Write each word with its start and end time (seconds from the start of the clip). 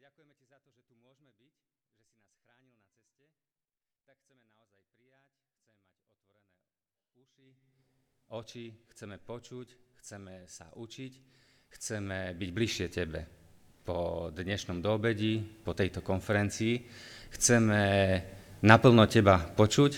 ďakujeme 0.00 0.32
Ti 0.40 0.44
za 0.48 0.58
to, 0.64 0.72
že 0.72 0.82
tu 0.88 0.96
môžeme 0.96 1.28
byť, 1.36 1.52
že 1.92 2.02
si 2.08 2.16
nás 2.16 2.32
chránil 2.40 2.72
na 2.72 2.84
ceste, 2.88 3.28
tak 4.08 4.16
chceme 4.24 4.48
naozaj 4.48 4.82
prijať, 4.96 5.24
chceme 5.60 5.60
mať 5.60 5.76
otvorené 6.08 6.64
uši, 7.20 7.48
oči, 8.32 8.66
chceme 8.96 9.16
počuť, 9.20 9.68
chceme 10.00 10.48
sa 10.48 10.72
učiť, 10.72 11.12
chceme 11.68 12.18
byť 12.32 12.50
bližšie 12.50 12.86
Tebe. 12.88 13.20
Po 13.84 14.28
dnešnom 14.32 14.80
doobedí, 14.80 15.64
po 15.64 15.76
tejto 15.76 16.00
konferencii, 16.00 16.74
chceme 17.36 17.80
naplno 18.64 19.04
Teba 19.04 19.36
počuť 19.52 19.92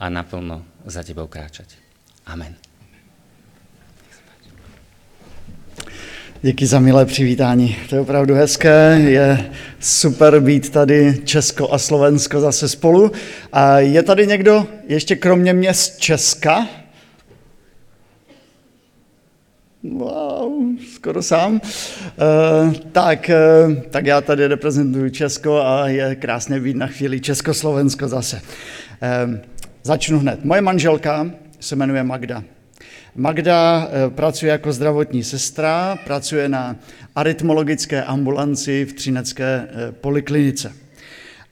a 0.00 0.08
naplno 0.08 0.84
za 0.88 1.04
Tebou 1.04 1.28
kráčať. 1.28 1.76
Amen. 2.28 2.73
Díky 6.44 6.66
za 6.66 6.80
milé 6.80 7.06
přivítání. 7.06 7.76
To 7.88 7.94
je 7.94 8.00
opravdu 8.00 8.34
hezké, 8.34 9.00
je 9.00 9.50
super 9.80 10.40
být 10.40 10.70
tady 10.70 11.20
Česko 11.24 11.72
a 11.72 11.78
Slovensko 11.78 12.40
zase 12.40 12.68
spolu. 12.68 13.12
A 13.52 13.78
je 13.78 14.02
tady 14.02 14.26
někdo 14.26 14.66
ještě 14.88 15.16
kromě 15.16 15.52
mě 15.52 15.74
z 15.74 15.96
Česka? 15.96 16.66
Wow, 19.82 20.52
skoro 20.94 21.22
sám. 21.22 21.52
Uh, 21.52 22.74
tak, 22.92 23.30
uh, 23.66 23.74
tak 23.90 24.06
já 24.06 24.20
tady 24.20 24.46
reprezentuju 24.46 25.10
Česko 25.10 25.60
a 25.60 25.88
je 25.88 26.14
krásné 26.14 26.60
být 26.60 26.76
na 26.76 26.86
chvíli 26.86 27.20
Československo 27.20 28.08
zase. 28.08 28.40
Uh, 29.26 29.34
začnu 29.82 30.18
hned. 30.18 30.44
Moje 30.44 30.60
manželka 30.60 31.30
se 31.60 31.76
jmenuje 31.76 32.02
Magda. 32.02 32.44
Magda 33.16 33.88
eh, 33.90 34.10
pracuje 34.10 34.52
jako 34.52 34.72
zdravotní 34.72 35.24
sestra, 35.24 35.98
pracuje 36.04 36.48
na 36.48 36.76
arytmologické 37.14 38.02
ambulanci 38.02 38.84
v 38.84 38.92
Třinecké 38.92 39.68
eh, 39.68 39.92
poliklinice. 39.92 40.72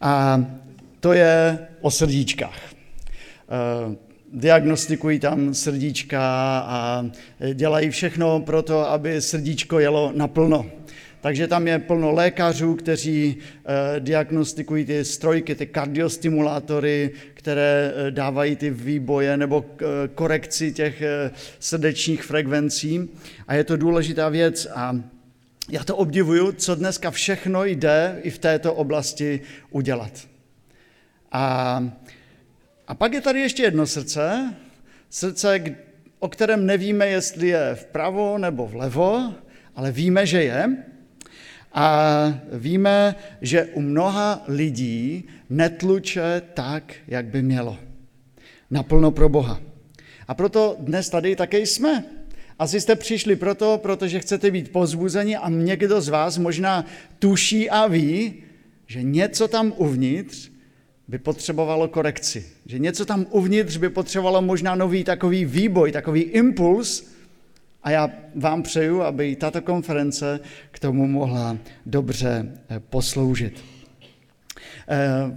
A 0.01 0.45
to 1.01 1.13
je 1.13 1.59
o 1.81 1.91
srdíčkách. 1.91 2.59
Eh, 2.69 3.97
diagnostikují 4.33 5.19
tam 5.19 5.55
srdíčka 5.55 6.21
a 6.67 7.07
dělají 7.55 7.91
všechno 7.91 8.41
pro 8.41 8.63
to, 8.63 8.91
aby 8.91 9.21
srdíčko 9.21 9.79
jelo 9.79 10.13
naplno. 10.17 10.67
Takže 11.21 11.49
tam 11.49 11.69
je 11.69 11.79
plno 11.79 12.13
lékařů, 12.13 12.75
kteří 12.75 13.37
diagnostikují 13.99 14.85
ty 14.85 15.05
strojky, 15.05 15.55
ty 15.55 15.67
kardiostimulátory, 15.67 17.11
které 17.43 17.93
eh, 17.95 18.11
dávají 18.11 18.57
ty 18.57 18.71
výboje 18.71 19.37
nebo 19.37 19.65
eh, 19.65 19.85
korekci 20.15 20.73
těch 20.73 21.03
srdečních 21.59 22.23
frekvencí. 22.23 23.09
A 23.49 23.55
je 23.55 23.65
to 23.65 23.77
důležitá 23.77 24.29
věc 24.29 24.67
a 24.75 24.97
já 25.69 25.85
to 25.85 25.97
obdivuju, 25.97 26.53
co 26.53 26.75
dneska 26.75 27.11
všechno 27.11 27.65
jde 27.65 28.19
i 28.23 28.31
v 28.31 28.39
této 28.39 28.75
oblasti 28.75 29.41
udělat. 29.71 30.13
A, 31.33 31.85
a 32.87 32.95
pak 32.95 33.13
je 33.13 33.21
tady 33.21 33.41
ještě 33.41 33.63
jedno 33.63 33.87
srdce, 33.87 34.55
srdce, 35.11 35.65
o 36.19 36.29
kterém 36.29 36.67
nevíme, 36.67 37.07
jestli 37.09 37.49
je 37.49 37.75
vpravo 37.75 38.39
nebo 38.39 38.67
vlevo, 38.67 39.35
ale 39.77 39.93
víme, 39.93 40.27
že 40.27 40.43
je. 40.43 40.85
A 41.75 42.39
víme, 42.53 43.15
že 43.41 43.65
u 43.65 43.81
mnoha 43.81 44.45
lidí 44.49 45.25
netluče 45.51 46.43
tak, 46.55 46.95
jak 47.09 47.27
by 47.27 47.43
mělo. 47.43 47.77
Naplno 48.71 49.11
pro 49.11 49.29
Boha. 49.29 49.61
A 50.29 50.35
proto 50.35 50.77
dnes 50.81 51.09
tady 51.09 51.37
také 51.37 51.59
jsme. 51.59 52.05
Asi 52.59 52.81
jste 52.81 52.97
přišli 52.97 53.37
proto, 53.37 53.79
protože 53.83 54.21
chcete 54.21 54.51
být 54.51 54.73
pozbuzeni 54.73 55.37
a 55.37 55.49
někdo 55.49 56.01
z 56.01 56.09
vás 56.09 56.39
možná 56.39 56.85
tuší 57.19 57.71
a 57.71 57.87
ví, 57.87 58.35
že 58.87 59.03
něco 59.03 59.49
tam 59.49 59.73
uvnitř 59.77 60.51
by 61.09 61.19
potřebovalo 61.19 61.89
korekci. 61.89 62.47
Že 62.67 62.79
něco 62.79 63.05
tam 63.05 63.27
uvnitř 63.31 63.77
by 63.77 63.89
potřebovalo 63.89 64.43
možná 64.43 64.75
nový 64.75 65.05
takový 65.05 65.45
výboj, 65.45 65.93
takový 65.93 66.21
impuls, 66.21 67.12
a 67.83 67.91
já 67.91 68.11
vám 68.35 68.63
přeju, 68.63 69.03
aby 69.03 69.37
tato 69.37 69.63
konference 69.63 70.41
k 70.71 70.79
tomu 70.79 71.07
mohla 71.07 71.57
dobře 71.87 72.53
eh, 72.69 72.81
posloužit. 72.81 73.65
Eh, 74.89 75.37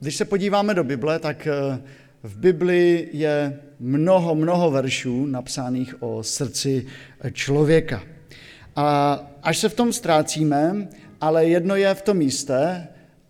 když 0.00 0.16
se 0.16 0.24
podíváme 0.24 0.74
do 0.74 0.84
Bible, 0.84 1.18
tak 1.18 1.46
eh, 1.46 1.80
v 2.22 2.38
Bibli 2.38 3.08
je 3.12 3.60
mnoho, 3.80 4.34
mnoho 4.34 4.70
veršů 4.70 5.26
napsaných 5.26 6.02
o 6.02 6.22
srdci 6.22 6.86
člověka. 7.32 8.02
A 8.76 9.18
až 9.42 9.58
se 9.58 9.68
v 9.68 9.74
tom 9.74 9.92
ztrácíme, 9.92 10.88
ale 11.20 11.48
jedno 11.48 11.76
je 11.76 11.94
v 11.94 12.02
tom 12.02 12.16
místě, 12.16 12.86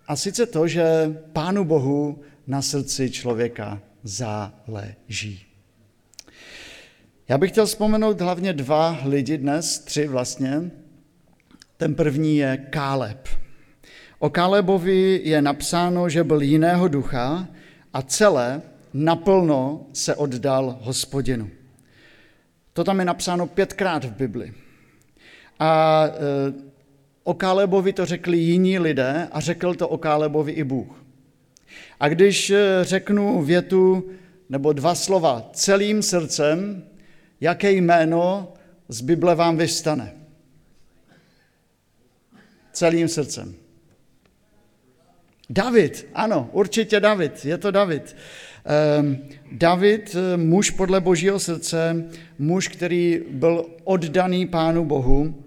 a 0.09 0.17
sice 0.17 0.47
to, 0.47 0.69
že 0.69 1.17
Pánu 1.32 1.65
Bohu 1.65 2.19
na 2.47 2.62
srdci 2.62 3.11
člověka 3.11 3.82
záleží. 4.03 5.50
Já 7.30 7.38
bych 7.38 7.50
chtěl 7.50 7.66
vzpomenout 7.66 8.20
hlavně 8.20 8.52
dva 8.52 8.98
lidi 9.04 9.38
dnes, 9.38 9.78
tři 9.78 10.06
vlastně. 10.06 10.70
Ten 11.76 11.94
první 11.94 12.36
je 12.36 12.66
Káleb. 12.70 13.28
O 14.18 14.30
Kálebovi 14.30 15.20
je 15.24 15.42
napsáno, 15.42 16.08
že 16.08 16.24
byl 16.24 16.42
jiného 16.42 16.88
ducha 16.88 17.48
a 17.92 18.02
celé 18.02 18.62
naplno 18.94 19.86
se 19.92 20.14
oddal 20.14 20.78
hospodinu. 20.80 21.50
To 22.72 22.84
tam 22.84 22.98
je 22.98 23.04
napsáno 23.04 23.46
pětkrát 23.46 24.04
v 24.04 24.12
Bibli. 24.12 24.52
A 25.58 26.04
e, 26.06 26.10
o 27.24 27.34
Kálebovi 27.34 27.92
to 27.92 28.06
řekli 28.06 28.38
jiní 28.38 28.78
lidé 28.78 29.28
a 29.32 29.40
řekl 29.40 29.74
to 29.74 29.88
o 29.88 29.98
Kálebovi 29.98 30.52
i 30.52 30.64
Bůh. 30.64 31.04
A 32.00 32.08
když 32.08 32.50
e, 32.50 32.78
řeknu 32.82 33.42
větu 33.42 34.10
nebo 34.48 34.72
dva 34.72 34.94
slova 34.94 35.50
celým 35.52 36.02
srdcem, 36.02 36.82
jaké 37.40 37.72
jméno 37.72 38.52
z 38.88 39.00
Bible 39.00 39.34
vám 39.34 39.56
vystane. 39.56 40.12
Celým 42.72 43.08
srdcem. 43.08 43.54
David, 45.50 46.06
ano, 46.14 46.50
určitě 46.52 47.00
David, 47.00 47.44
je 47.44 47.58
to 47.58 47.70
David. 47.70 48.16
Ehm, 48.64 49.18
David, 49.52 50.16
eh, 50.16 50.36
muž 50.36 50.70
podle 50.70 51.00
božího 51.00 51.38
srdce, 51.38 52.08
muž, 52.38 52.68
který 52.68 53.20
byl 53.30 53.66
oddaný 53.84 54.46
Pánu 54.46 54.84
Bohu 54.84 55.44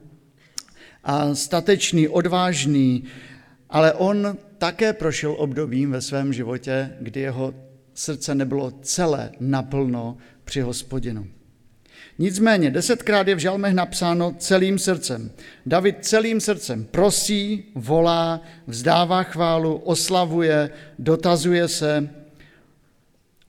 a 1.04 1.36
statečný, 1.36 2.08
odvážný, 2.08 3.04
ale 3.70 3.94
on 3.94 4.38
také 4.58 4.94
prošel 4.94 5.36
obdobím 5.38 5.92
ve 5.92 6.02
svém 6.02 6.34
životě, 6.34 6.90
kdy 7.00 7.20
jeho 7.20 7.54
srdce 7.94 8.36
nebylo 8.36 8.72
celé 8.72 9.32
naplno 9.40 10.18
při 10.44 10.62
hospodinu. 10.62 11.28
Nicméně 12.20 12.72
desetkrát 12.72 13.28
je 13.28 13.36
v 13.36 13.40
žalmech 13.40 13.74
napsáno 13.74 14.36
celým 14.38 14.80
srdcem. 14.80 15.32
David 15.66 15.96
celým 16.02 16.42
srdcem 16.42 16.86
prosí, 16.86 17.64
volá, 17.76 18.42
vzdává 18.68 19.24
chválu, 19.24 19.76
oslavuje, 19.76 20.70
dotazuje 21.00 21.68
se. 21.68 22.10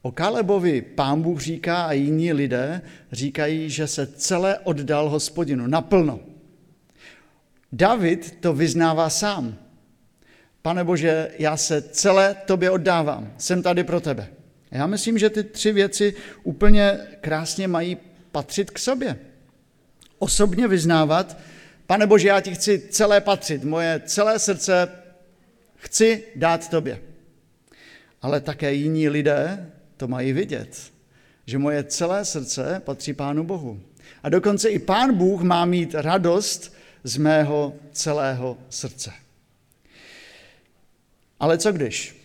O 0.02 0.12
Kalebovi 0.12 0.82
pán 0.82 1.22
Bůh 1.22 1.40
říká 1.40 1.84
a 1.84 1.92
jiní 1.92 2.32
lidé 2.32 2.82
říkají, 3.12 3.70
že 3.70 3.86
se 3.86 4.06
celé 4.06 4.58
oddal 4.58 5.08
hospodinu, 5.08 5.66
naplno. 5.66 6.20
David 7.72 8.36
to 8.40 8.52
vyznává 8.52 9.10
sám. 9.10 9.54
Pane 10.62 10.84
Bože, 10.84 11.30
já 11.38 11.56
se 11.56 11.82
celé 11.82 12.36
tobě 12.44 12.70
oddávám, 12.70 13.32
jsem 13.38 13.62
tady 13.62 13.84
pro 13.84 14.00
tebe. 14.00 14.28
Já 14.70 14.86
myslím, 14.86 15.18
že 15.18 15.30
ty 15.30 15.44
tři 15.44 15.72
věci 15.72 16.14
úplně 16.42 16.98
krásně 17.20 17.68
mají 17.68 17.96
patřit 18.34 18.70
k 18.70 18.78
sobě. 18.78 19.18
Osobně 20.18 20.68
vyznávat, 20.68 21.38
pane 21.86 22.06
Bože, 22.06 22.28
já 22.28 22.40
ti 22.40 22.54
chci 22.54 22.78
celé 22.90 23.20
patřit, 23.20 23.64
moje 23.64 24.02
celé 24.06 24.38
srdce 24.38 24.88
chci 25.76 26.24
dát 26.36 26.68
tobě. 26.68 27.00
Ale 28.22 28.40
také 28.40 28.72
jiní 28.72 29.08
lidé 29.08 29.70
to 29.96 30.08
mají 30.08 30.32
vidět, 30.32 30.92
že 31.46 31.58
moje 31.58 31.84
celé 31.84 32.24
srdce 32.24 32.82
patří 32.84 33.12
Pánu 33.12 33.44
Bohu. 33.44 33.80
A 34.22 34.28
dokonce 34.28 34.68
i 34.68 34.78
Pán 34.78 35.14
Bůh 35.14 35.42
má 35.42 35.64
mít 35.64 35.94
radost 35.94 36.74
z 37.04 37.16
mého 37.16 37.74
celého 37.92 38.58
srdce. 38.70 39.12
Ale 41.40 41.58
co 41.58 41.72
když? 41.72 42.16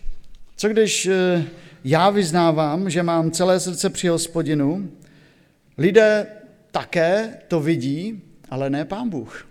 Co 0.56 0.70
když 0.70 1.06
eh, 1.06 1.46
já 1.84 2.10
vyznávám, 2.10 2.90
že 2.90 3.04
mám 3.04 3.32
celé 3.32 3.60
srdce 3.60 3.90
při 3.90 4.08
hospodinu, 4.08 4.90
Lidé 5.80 6.28
také 6.72 7.38
to 7.48 7.60
vidí, 7.60 8.22
ale 8.50 8.70
ne 8.70 8.86
pán 8.86 9.10
Bůh. 9.10 9.48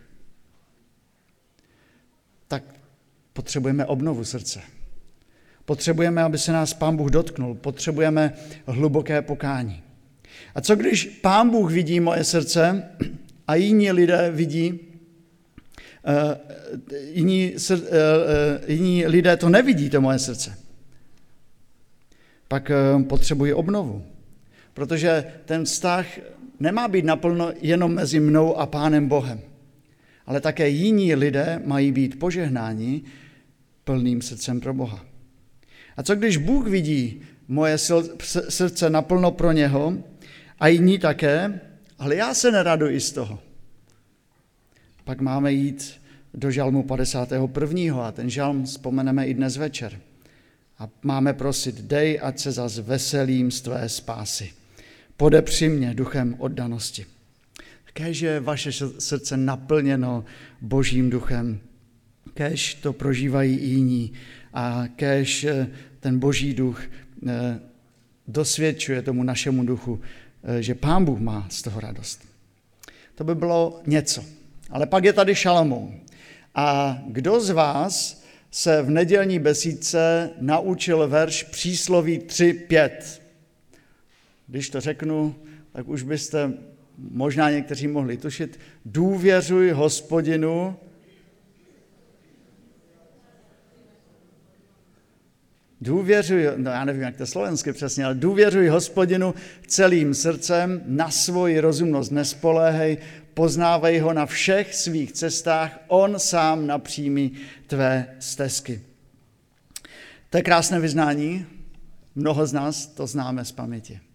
Tak 2.49 2.63
potřebujeme 3.33 3.87
obnovu 3.87 4.25
srdce. 4.25 4.61
Potřebujeme, 5.65 6.23
aby 6.23 6.39
se 6.39 6.53
nás 6.53 6.75
pán 6.75 6.97
Bůh 6.97 7.11
dotknul. 7.11 7.55
Potřebujeme 7.55 8.35
hluboké 8.67 9.23
pokání. 9.23 9.83
A 10.55 10.61
co 10.61 10.77
když 10.77 11.05
pán 11.05 11.51
Bůh 11.51 11.73
vidí 11.73 12.01
moje 12.01 12.25
srdce 12.25 12.89
a 13.47 13.55
jiní 13.55 13.93
lidé 13.93 14.31
vidí, 14.31 14.81
jiní, 17.13 17.55
jiní 18.67 19.07
lidé 19.07 19.37
to 19.37 19.49
nevidí, 19.49 19.91
to 19.91 20.01
moje 20.01 20.19
srdce. 20.19 20.59
Pak 22.49 22.71
potřebuji 23.09 23.55
obnovu. 23.55 24.07
Protože 24.79 25.25
ten 25.45 25.65
vztah 25.65 26.07
nemá 26.61 26.89
být 26.89 27.05
naplno 27.05 27.53
jenom 27.61 27.95
mezi 27.95 28.21
mnou 28.21 28.57
a 28.57 28.67
Pánem 28.67 29.09
Bohem, 29.09 29.41
ale 30.27 30.41
také 30.41 30.69
jiní 30.69 31.15
lidé 31.15 31.63
mají 31.65 31.93
být 31.93 32.19
požehnáni 32.19 33.03
plným 33.85 34.23
srdcem 34.23 34.61
pro 34.61 34.75
Boha. 34.75 35.05
A 35.97 36.03
co 36.03 36.15
když 36.15 36.37
Bůh 36.37 36.69
vidí 36.69 37.21
moje 37.49 37.79
srdce 38.49 38.91
naplno 38.91 39.31
pro 39.31 39.53
něho 39.53 39.99
a 40.61 40.69
jiní 40.69 40.99
také, 40.99 41.61
ale 41.99 42.17
já 42.17 42.35
se 42.35 42.51
neraduji 42.51 43.01
z 43.01 43.13
toho. 43.13 43.39
Pak 45.05 45.21
máme 45.21 45.53
jít 45.53 46.01
do 46.35 46.51
žalmu 46.51 46.83
51. 46.83 48.07
a 48.07 48.13
ten 48.13 48.31
žalm 48.31 48.65
vzpomeneme 48.65 49.27
i 49.27 49.35
dnes 49.35 49.57
večer. 49.57 50.01
A 50.79 50.89
máme 51.03 51.33
prosit, 51.33 51.81
dej, 51.81 52.21
ať 52.23 52.39
se 52.39 52.53
zas 52.53 52.79
veselím 52.79 53.51
z 53.51 53.61
tvé 53.61 53.89
spásy. 53.89 54.58
Podepři 55.19 55.69
mě 55.69 55.95
duchem 55.95 56.35
oddanosti. 56.39 57.07
Kéž 57.93 58.21
je 58.21 58.41
vaše 58.41 58.73
srdce 58.99 59.37
naplněno 59.37 60.25
božím 60.61 61.11
duchem, 61.11 61.61
kéž 62.35 62.75
to 62.75 62.93
prožívají 62.93 63.69
jiní 63.71 64.13
a 64.55 64.85
kéž 64.97 65.45
eh, 65.45 65.71
ten 66.01 66.19
boží 66.19 66.55
duch 66.55 66.83
eh, 67.27 67.61
dosvědčuje 68.29 69.03
tomu 69.03 69.23
našemu 69.23 69.65
duchu, 69.65 70.01
eh, 70.45 70.63
že 70.63 70.75
pán 70.75 71.05
Bůh 71.05 71.21
má 71.21 71.47
z 71.51 71.63
toho 71.63 71.81
radost. 71.81 72.21
To 73.15 73.25
by 73.25 73.35
bylo 73.35 73.81
něco. 73.87 74.25
Ale 74.71 74.87
pak 74.87 75.05
je 75.05 75.13
tady 75.13 75.35
Šalamou. 75.35 75.95
A 76.55 76.99
kdo 77.07 77.41
z 77.41 77.51
vás 77.51 78.23
se 78.51 78.83
v 78.83 78.91
nedělní 78.91 79.39
besídce 79.39 80.31
naučil 80.41 81.09
verš 81.09 81.43
přísloví 81.43 82.19
3.5? 82.19 83.28
Když 84.49 84.71
to 84.71 84.81
řeknu, 84.81 85.35
tak 85.73 85.89
už 85.89 86.03
byste 86.03 86.53
možná 86.99 87.51
někteří 87.51 87.89
mohli 87.89 88.17
tušit. 88.17 88.61
Důvěřuj 88.85 89.71
hospodinu 89.71 90.77
Důvěřuj, 95.81 96.49
no 96.57 96.71
já 96.71 96.85
nevím, 96.85 97.03
jak 97.03 97.17
to 97.17 97.27
slovensky 97.27 97.73
přesně, 97.73 98.05
ale 98.05 98.15
důvěřuj 98.15 98.69
hospodinu 98.69 99.35
celým 99.67 100.15
srdcem, 100.15 100.83
na 100.87 101.11
svoji 101.11 101.61
rozumnost 101.61 102.11
nespoléhej, 102.11 102.99
poznávej 103.35 103.99
ho 103.99 104.13
na 104.13 104.27
všech 104.27 104.75
svých 104.75 105.13
cestách, 105.13 105.81
on 105.89 106.19
sám 106.19 106.67
napřímí 106.67 107.33
tvé 107.67 108.17
stezky. 108.19 108.83
To 110.31 110.37
je 110.37 110.43
krásné 110.43 110.81
vyznání, 110.81 111.47
mnoho 112.15 112.47
z 112.47 112.53
nás 112.53 112.87
to 112.87 113.07
známe 113.07 113.45
z 113.45 113.53
paměti. 113.53 114.08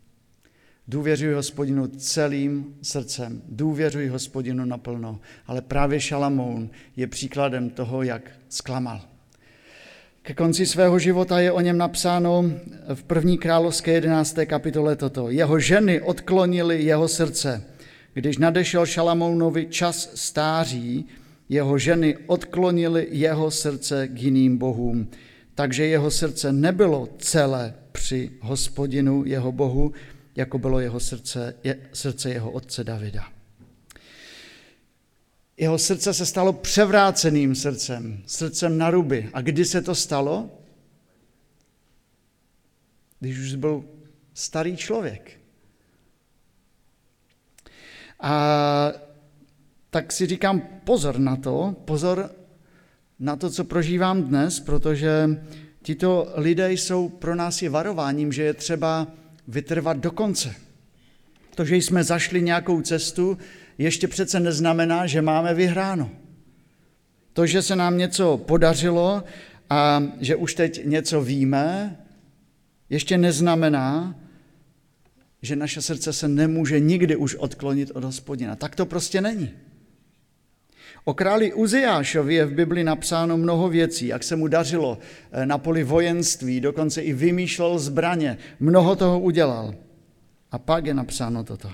Důvěřuj 0.88 1.34
hospodinu 1.34 1.88
celým 1.88 2.76
srdcem, 2.82 3.42
důvěřuj 3.50 4.08
hospodinu 4.08 4.66
naplno, 4.66 5.20
ale 5.48 5.62
právě 5.62 6.00
Šalamoun 6.00 6.70
je 6.96 7.08
příkladem 7.08 7.70
toho, 7.70 8.04
jak 8.04 8.32
zklamal. 8.50 9.02
Ke 10.22 10.34
konci 10.34 10.66
svého 10.66 11.00
života 11.00 11.40
je 11.40 11.52
o 11.52 11.62
něm 11.62 11.78
napsáno 11.78 12.46
v 12.94 13.04
první 13.04 13.38
královské 13.38 13.92
11. 13.92 14.38
kapitole 14.46 14.96
toto. 14.96 15.30
Jeho 15.30 15.60
ženy 15.60 16.02
odklonily 16.02 16.84
jeho 16.84 17.08
srdce. 17.08 17.64
Když 18.14 18.38
nadešel 18.38 18.86
Šalamounovi 18.86 19.66
čas 19.66 20.12
stáří, 20.16 21.06
jeho 21.50 21.78
ženy 21.78 22.18
odklonily 22.26 23.08
jeho 23.12 23.52
srdce 23.52 24.08
k 24.08 24.22
jiným 24.22 24.58
bohům. 24.58 25.08
Takže 25.56 25.86
jeho 25.86 26.12
srdce 26.12 26.54
nebylo 26.54 27.10
celé 27.18 27.74
při 27.92 28.32
hospodinu 28.42 29.24
jeho 29.26 29.52
bohu, 29.52 29.92
jako 30.36 30.60
bylo 30.60 30.80
jeho 30.80 31.00
srdce, 31.00 31.56
je, 31.64 31.90
srdce 31.94 32.30
jeho 32.30 32.52
otce 32.52 32.84
Davida. 32.84 33.34
Jeho 35.58 35.78
srdce 35.78 36.14
se 36.14 36.26
stalo 36.26 36.54
převráceným 36.54 37.56
srdcem, 37.56 38.24
srdcem 38.26 38.78
na 38.78 38.90
ruby. 38.90 39.30
A 39.34 39.42
kdy 39.42 39.66
se 39.66 39.82
to 39.82 39.96
stalo? 39.96 40.50
Když 43.20 43.40
už 43.40 43.56
byl 43.56 43.86
starý 44.34 44.78
člověk. 44.78 45.40
A 48.20 48.92
tak 49.90 50.12
si 50.12 50.26
říkám 50.26 50.62
pozor 50.84 51.20
na 51.20 51.36
to, 51.36 51.76
pozor 51.86 52.36
na 53.20 53.36
to, 53.36 53.50
co 53.50 53.64
prožívám 53.64 54.24
dnes, 54.24 54.60
protože 54.60 55.30
tito 55.82 56.34
lidé 56.36 56.72
jsou 56.72 57.10
pro 57.10 57.36
nás 57.36 57.62
i 57.62 57.70
varováním, 57.70 58.32
že 58.32 58.44
je 58.44 58.54
třeba 58.54 59.08
vytrvat 59.48 59.98
do 59.98 60.12
konce. 60.12 60.56
To, 61.56 61.66
že 61.66 61.76
jsme 61.76 62.04
zašli 62.04 62.42
nějakou 62.42 62.82
cestu, 62.82 63.38
ještě 63.78 64.08
přece 64.08 64.40
neznamená, 64.40 65.08
že 65.08 65.22
máme 65.22 65.54
vyhráno. 65.54 66.10
To, 67.34 67.46
že 67.46 67.62
se 67.62 67.76
nám 67.76 67.98
něco 67.98 68.38
podařilo 68.38 69.24
a 69.70 70.04
že 70.20 70.36
už 70.36 70.54
teď 70.54 70.86
něco 70.86 71.22
víme, 71.22 71.98
ještě 72.90 73.18
neznamená, 73.18 74.16
že 75.42 75.56
naše 75.56 75.82
srdce 75.82 76.14
se 76.14 76.28
nemůže 76.28 76.80
nikdy 76.80 77.16
už 77.16 77.36
odklonit 77.36 77.92
od 77.94 78.04
hospodina. 78.04 78.56
Tak 78.56 78.76
to 78.76 78.86
prostě 78.86 79.22
není. 79.22 79.52
O 81.06 81.14
králi 81.14 81.54
Uziášovi 81.54 82.36
je 82.36 82.46
v 82.46 82.54
Bibli 82.54 82.84
napsáno 82.84 83.38
mnoho 83.38 83.70
věcí, 83.70 84.08
jak 84.08 84.24
se 84.24 84.36
mu 84.36 84.48
dařilo 84.48 84.98
eh, 85.32 85.46
na 85.46 85.58
poli 85.58 85.84
vojenství, 85.84 86.60
dokonce 86.60 87.02
i 87.02 87.14
vymýšlel 87.14 87.80
zbraně, 87.80 88.38
mnoho 88.60 88.96
toho 88.96 89.20
udělal. 89.20 89.76
A 90.52 90.60
pak 90.60 90.86
je 90.86 90.94
napsáno 90.94 91.44
toto. 91.44 91.70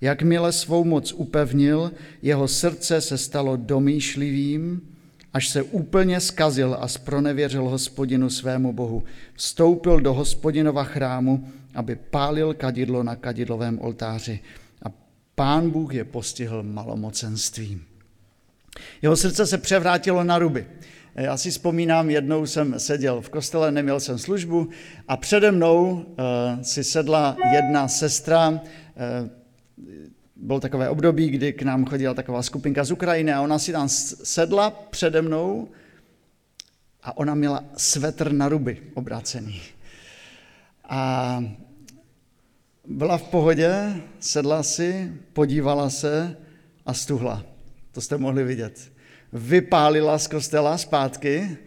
Jakmile 0.00 0.52
svou 0.52 0.84
moc 0.84 1.12
upevnil, 1.12 1.92
jeho 2.22 2.48
srdce 2.48 3.00
se 3.00 3.18
stalo 3.18 3.56
domýšlivým, 3.56 4.80
až 5.32 5.48
se 5.48 5.62
úplně 5.62 6.20
skazil 6.20 6.76
a 6.80 6.88
spronevěřil 6.88 7.62
hospodinu 7.62 8.30
svému 8.30 8.72
bohu. 8.72 9.02
Vstoupil 9.34 10.00
do 10.00 10.14
hospodinova 10.14 10.84
chrámu, 10.84 11.48
aby 11.74 11.96
pálil 11.96 12.54
kadidlo 12.54 13.02
na 13.02 13.16
kadidlovém 13.16 13.78
oltáři. 13.80 14.40
A 14.82 14.92
pán 15.34 15.70
Bůh 15.70 15.94
je 15.94 16.04
postihl 16.04 16.62
malomocenstvím. 16.62 17.89
Jeho 19.02 19.16
srdce 19.16 19.46
se 19.46 19.58
převrátilo 19.58 20.24
na 20.24 20.38
ruby. 20.38 20.66
Já 21.14 21.36
si 21.36 21.50
vzpomínám, 21.50 22.10
jednou 22.10 22.46
jsem 22.46 22.80
seděl 22.80 23.20
v 23.20 23.28
kostele, 23.28 23.72
neměl 23.72 24.00
jsem 24.00 24.18
službu 24.18 24.68
a 25.08 25.16
přede 25.16 25.52
mnou 25.52 25.92
uh, 25.92 26.04
si 26.62 26.84
sedla 26.84 27.36
jedna 27.52 27.88
sestra, 27.88 28.48
uh, 28.48 28.58
bylo 30.36 30.60
takové 30.60 30.88
období, 30.88 31.28
kdy 31.28 31.52
k 31.52 31.62
nám 31.62 31.86
chodila 31.86 32.14
taková 32.14 32.42
skupinka 32.42 32.84
z 32.84 32.90
Ukrajiny 32.90 33.32
a 33.32 33.40
ona 33.40 33.58
si 33.58 33.72
tam 33.72 33.88
sedla 33.88 34.70
přede 34.70 35.22
mnou 35.22 35.68
a 37.02 37.16
ona 37.16 37.34
měla 37.34 37.64
svetr 37.76 38.32
na 38.32 38.48
ruby 38.48 38.82
obrácený. 38.94 39.60
A 40.84 41.44
byla 42.86 43.18
v 43.18 43.22
pohodě, 43.22 43.94
sedla 44.20 44.62
si, 44.62 45.12
podívala 45.32 45.90
se 45.90 46.36
a 46.86 46.94
stuhla. 46.94 47.49
To 47.92 48.00
jste 48.00 48.18
mohli 48.18 48.44
vidět. 48.44 48.92
Vypálila 49.32 50.18
z 50.18 50.26
kostela 50.26 50.78
zpátky 50.78 51.58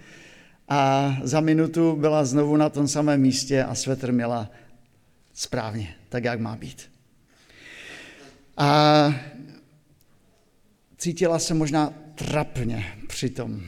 a 0.69 1.13
za 1.23 1.39
minutu 1.39 1.95
byla 1.95 2.25
znovu 2.25 2.57
na 2.57 2.69
tom 2.69 2.87
samém 2.87 3.21
místě 3.21 3.63
a 3.63 3.75
svetr 3.75 4.11
měla 4.11 4.51
správně, 5.33 5.95
tak 6.09 6.23
jak 6.23 6.39
má 6.39 6.55
být. 6.55 6.91
A 8.57 9.13
cítila 10.97 11.39
se 11.39 11.53
možná 11.53 11.93
trapně 12.15 12.85
přitom. 13.07 13.61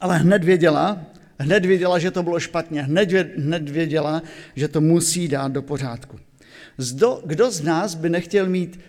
Ale 0.00 0.18
hned 0.18 0.44
věděla, 0.44 1.00
hned 1.38 1.64
věděla, 1.64 1.98
že 1.98 2.10
to 2.10 2.22
bylo 2.22 2.40
špatně, 2.40 2.82
hned, 2.82 3.12
hned 3.38 3.68
věděla, 3.68 4.22
že 4.56 4.68
to 4.68 4.80
musí 4.80 5.28
dát 5.28 5.52
do 5.52 5.62
pořádku. 5.62 6.18
Zdo, 6.78 7.22
kdo 7.26 7.50
z 7.50 7.60
nás 7.60 7.94
by 7.94 8.10
nechtěl 8.10 8.46
mít 8.48 8.80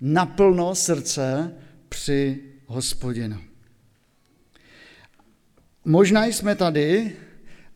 naplno 0.00 0.74
srdce 0.74 1.52
při 1.88 2.42
hospodinu? 2.66 3.40
Možná 5.84 6.24
jsme 6.24 6.54
tady 6.54 7.16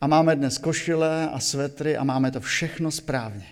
a 0.00 0.06
máme 0.06 0.36
dnes 0.36 0.58
košile 0.58 1.28
a 1.28 1.40
svetry 1.40 1.96
a 1.96 2.04
máme 2.04 2.30
to 2.30 2.40
všechno 2.40 2.90
správně. 2.90 3.46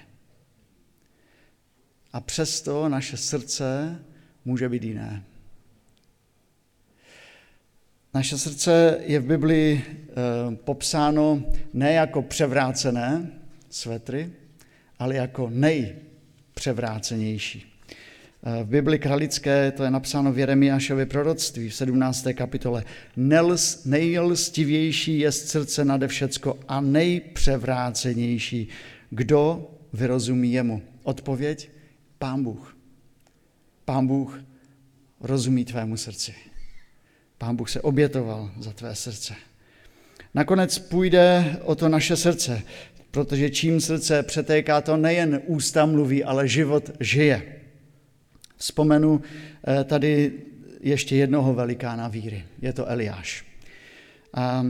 A 2.13 2.21
přesto 2.21 2.89
naše 2.89 3.17
srdce 3.17 3.99
může 4.45 4.69
být 4.69 4.83
jiné. 4.83 5.25
Naše 8.15 8.39
srdce 8.39 8.99
je 9.01 9.21
v 9.21 9.27
Biblii 9.27 9.75
e, 9.75 9.85
popsáno 10.57 11.43
ne 11.73 11.93
jako 11.93 12.23
převrácené 12.23 13.31
svetry, 13.71 14.33
ale 14.99 15.15
jako 15.15 15.51
nejpřevrácenější. 15.51 17.78
V 18.43 18.67
Bibli 18.67 18.99
kralické 18.99 19.73
to 19.73 19.85
je 19.85 19.91
napsáno 19.91 20.33
v 20.33 20.39
Jeremiášově 20.39 21.07
proroctví 21.07 21.69
v 21.69 21.75
17. 21.75 22.27
kapitole. 22.35 22.85
Nels, 23.17 23.85
nejlstivější 23.85 25.19
je 25.19 25.33
srdce 25.33 25.85
nade 25.85 26.09
všecko 26.09 26.59
a 26.69 26.81
nejpřevrácenější. 26.81 28.69
Kdo 29.11 29.71
vyrozumí 29.93 30.53
jemu? 30.53 30.83
Odpověď? 31.03 31.71
Pán 32.19 32.43
Bůh. 32.43 32.77
Pán 33.85 34.07
Bůh 34.07 34.41
rozumí 35.21 35.65
tvému 35.65 35.97
srdci. 35.97 36.35
Pán 37.39 37.57
Bůh 37.57 37.71
se 37.71 37.81
obětoval 37.81 38.51
za 38.61 38.73
tvé 38.73 38.95
srdce. 38.95 39.35
Nakonec 40.35 40.79
půjde 40.79 41.57
o 41.63 41.75
to 41.75 41.89
naše 41.89 42.17
srdce, 42.17 42.63
protože 43.11 43.51
čím 43.51 43.81
srdce 43.81 44.23
přetéká, 44.23 44.81
to 44.81 44.97
nejen 44.97 45.41
ústa 45.47 45.87
mluví, 45.87 46.25
ale 46.25 46.49
život 46.49 46.91
žije. 47.01 47.55
Vzpomenu 48.59 49.21
eh, 49.67 49.85
tady 49.85 50.33
ještě 50.81 51.17
jednoho 51.17 51.55
velikána 51.55 52.09
víry. 52.09 52.45
Je 52.63 52.73
to 52.73 52.87
Eliáš. 52.87 53.45
A 54.35 54.67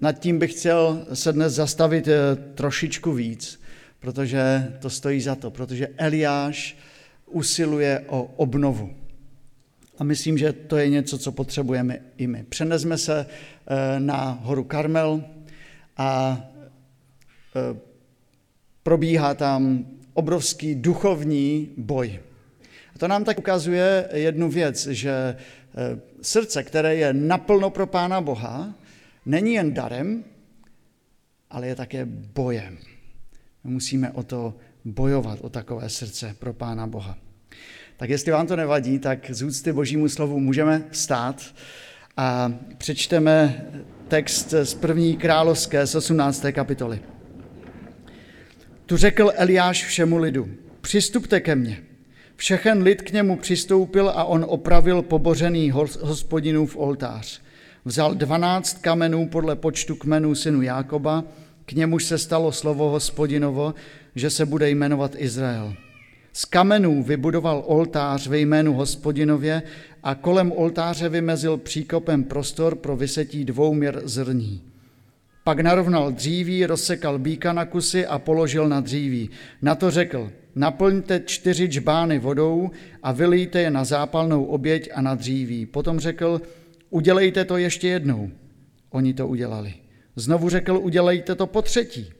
nad 0.00 0.12
tím 0.12 0.38
bych 0.38 0.52
chtěl 0.52 1.06
se 1.12 1.32
dnes 1.32 1.52
zastavit 1.52 2.08
eh, 2.08 2.36
trošičku 2.54 3.12
víc, 3.12 3.60
protože 4.00 4.72
to 4.80 4.90
stojí 4.90 5.20
za 5.20 5.34
to, 5.34 5.50
protože 5.50 5.88
Eliáš 5.96 6.76
usiluje 7.26 8.04
o 8.06 8.22
obnovu. 8.22 8.94
A 9.98 10.04
myslím, 10.04 10.38
že 10.38 10.52
to 10.52 10.76
je 10.76 10.88
něco, 10.88 11.18
co 11.18 11.32
potřebujeme 11.32 11.98
i 12.16 12.26
my. 12.26 12.44
Přenesme 12.48 12.98
se 12.98 13.26
eh, 13.26 14.00
na 14.00 14.38
horu 14.42 14.64
Karmel 14.64 15.24
a 15.96 16.40
probíhá 18.82 19.34
tam 19.34 19.86
obrovský 20.14 20.74
duchovní 20.74 21.68
boj. 21.76 22.20
A 22.96 22.98
to 22.98 23.08
nám 23.08 23.24
tak 23.24 23.38
ukazuje 23.38 24.08
jednu 24.12 24.50
věc, 24.50 24.86
že 24.86 25.10
eh, 25.10 26.00
srdce, 26.22 26.62
které 26.62 26.94
je 26.94 27.12
naplno 27.12 27.70
pro 27.70 27.86
Pána 27.86 28.20
Boha, 28.20 28.74
není 29.26 29.54
jen 29.54 29.74
darem, 29.74 30.24
ale 31.50 31.66
je 31.66 31.74
také 31.74 32.04
bojem. 32.34 32.78
My 33.64 33.70
musíme 33.70 34.10
o 34.10 34.22
to 34.22 34.54
bojovat, 34.84 35.38
o 35.40 35.48
takové 35.48 35.88
srdce 35.88 36.36
pro 36.38 36.52
Pána 36.52 36.86
Boha. 36.86 37.18
Tak 37.96 38.10
jestli 38.10 38.32
vám 38.32 38.46
to 38.46 38.56
nevadí, 38.56 38.98
tak 38.98 39.30
z 39.30 39.42
úcty 39.42 39.72
božímu 39.72 40.08
slovu 40.08 40.40
můžeme 40.40 40.84
vstát 40.90 41.54
a 42.16 42.52
přečteme 42.78 43.66
text 44.08 44.54
z 44.62 44.74
první 44.74 45.16
královské 45.16 45.86
z 45.86 45.94
18. 45.94 46.46
kapitoly. 46.52 47.00
Tu 48.86 48.96
řekl 48.96 49.32
Eliáš 49.34 49.84
všemu 49.84 50.18
lidu, 50.18 50.48
přistupte 50.80 51.40
ke 51.40 51.54
mně. 51.54 51.85
Všechen 52.36 52.82
lid 52.82 53.02
k 53.02 53.12
němu 53.12 53.36
přistoupil 53.36 54.08
a 54.08 54.24
on 54.24 54.46
opravil 54.48 55.02
pobořený 55.02 55.70
hospodinův 56.00 56.76
oltář. 56.76 57.40
Vzal 57.84 58.14
dvanáct 58.14 58.78
kamenů 58.78 59.28
podle 59.28 59.56
počtu 59.56 59.96
kmenů 59.96 60.34
synu 60.34 60.62
Jákoba, 60.62 61.24
k 61.64 61.72
němuž 61.72 62.04
se 62.04 62.18
stalo 62.18 62.52
slovo 62.52 62.90
hospodinovo, 62.90 63.74
že 64.14 64.30
se 64.30 64.46
bude 64.46 64.70
jmenovat 64.70 65.12
Izrael. 65.16 65.74
Z 66.32 66.44
kamenů 66.44 67.02
vybudoval 67.02 67.62
oltář 67.66 68.26
ve 68.26 68.38
jménu 68.38 68.74
hospodinově 68.74 69.62
a 70.02 70.14
kolem 70.14 70.52
oltáře 70.52 71.08
vymezil 71.08 71.56
příkopem 71.56 72.24
prostor 72.24 72.76
pro 72.76 72.96
vysetí 72.96 73.44
dvouměr 73.44 74.02
zrní. 74.04 74.62
Pak 75.44 75.60
narovnal 75.60 76.12
dříví, 76.12 76.66
rozsekal 76.66 77.18
býka 77.18 77.52
na 77.52 77.64
kusy 77.64 78.06
a 78.06 78.18
položil 78.18 78.68
na 78.68 78.80
dříví. 78.80 79.30
Na 79.62 79.74
to 79.74 79.90
řekl, 79.90 80.30
naplňte 80.56 81.20
čtyři 81.20 81.68
čbány 81.68 82.18
vodou 82.18 82.70
a 83.02 83.12
vylijte 83.12 83.60
je 83.60 83.70
na 83.70 83.84
zápalnou 83.84 84.44
oběť 84.44 84.90
a 84.94 85.00
na 85.00 85.14
dříví. 85.14 85.66
Potom 85.66 86.00
řekl, 86.00 86.40
udělejte 86.90 87.44
to 87.44 87.56
ještě 87.56 87.88
jednou. 87.88 88.30
Oni 88.90 89.14
to 89.14 89.28
udělali. 89.28 89.74
Znovu 90.16 90.48
řekl, 90.48 90.78
udělejte 90.82 91.34
to 91.34 91.46
po 91.46 91.62
třetí. 91.62 92.12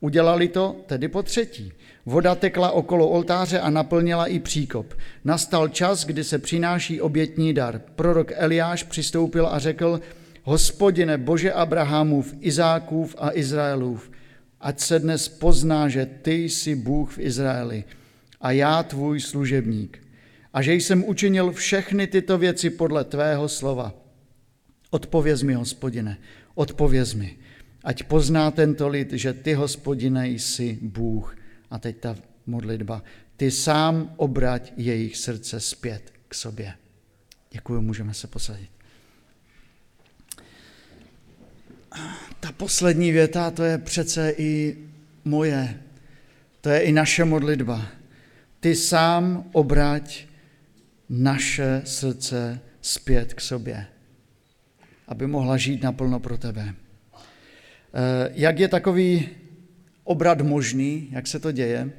Udělali 0.00 0.48
to 0.48 0.76
tedy 0.86 1.08
po 1.08 1.22
třetí. 1.22 1.72
Voda 2.06 2.34
tekla 2.34 2.70
okolo 2.70 3.08
oltáře 3.08 3.60
a 3.60 3.70
naplnila 3.70 4.26
i 4.26 4.38
příkop. 4.38 4.94
Nastal 5.24 5.68
čas, 5.68 6.04
kdy 6.04 6.24
se 6.24 6.38
přináší 6.38 7.00
obětní 7.00 7.54
dar. 7.54 7.80
Prorok 7.96 8.32
Eliáš 8.34 8.82
přistoupil 8.82 9.46
a 9.46 9.58
řekl, 9.58 10.00
hospodine 10.44 11.18
Bože 11.18 11.52
Abrahamův, 11.52 12.34
Izákův 12.40 13.16
a 13.18 13.30
Izraelův, 13.32 14.10
ať 14.60 14.80
se 14.80 14.98
dnes 14.98 15.28
pozná, 15.28 15.88
že 15.88 16.06
ty 16.06 16.34
jsi 16.34 16.74
Bůh 16.74 17.16
v 17.16 17.18
Izraeli 17.18 17.84
a 18.40 18.50
já 18.50 18.82
tvůj 18.82 19.20
služebník 19.20 20.02
a 20.52 20.62
že 20.62 20.74
jsem 20.74 21.04
učinil 21.04 21.52
všechny 21.52 22.06
tyto 22.06 22.38
věci 22.38 22.70
podle 22.70 23.04
tvého 23.04 23.48
slova. 23.48 23.94
Odpověz 24.90 25.42
mi, 25.42 25.54
hospodine, 25.54 26.18
odpověz 26.54 27.14
mi, 27.14 27.36
ať 27.84 28.02
pozná 28.02 28.50
tento 28.50 28.88
lid, 28.88 29.12
že 29.12 29.32
ty, 29.32 29.54
hospodine, 29.54 30.28
jsi 30.28 30.78
Bůh. 30.82 31.36
A 31.70 31.78
teď 31.78 31.96
ta 31.96 32.16
modlitba. 32.46 33.02
Ty 33.36 33.50
sám 33.50 34.14
obrať 34.16 34.72
jejich 34.76 35.16
srdce 35.16 35.60
zpět 35.60 36.12
k 36.28 36.34
sobě. 36.34 36.74
Děkuji, 37.50 37.80
můžeme 37.80 38.14
se 38.14 38.26
posadit. 38.26 38.75
Ta 42.40 42.52
poslední 42.52 43.12
věta, 43.12 43.50
to 43.50 43.64
je 43.64 43.78
přece 43.78 44.30
i 44.38 44.76
moje, 45.24 45.80
to 46.60 46.68
je 46.68 46.80
i 46.80 46.92
naše 46.92 47.24
modlitba. 47.24 47.86
Ty 48.60 48.74
sám 48.74 49.44
obrať 49.52 50.26
naše 51.08 51.82
srdce 51.84 52.60
zpět 52.80 53.34
k 53.34 53.40
sobě, 53.40 53.86
aby 55.08 55.26
mohla 55.26 55.56
žít 55.56 55.82
naplno 55.82 56.20
pro 56.20 56.38
tebe. 56.38 56.74
Eh, 56.74 58.32
jak 58.34 58.58
je 58.58 58.68
takový 58.68 59.28
obrat 60.04 60.40
možný, 60.40 61.08
jak 61.10 61.26
se 61.26 61.40
to 61.40 61.52
děje? 61.52 61.90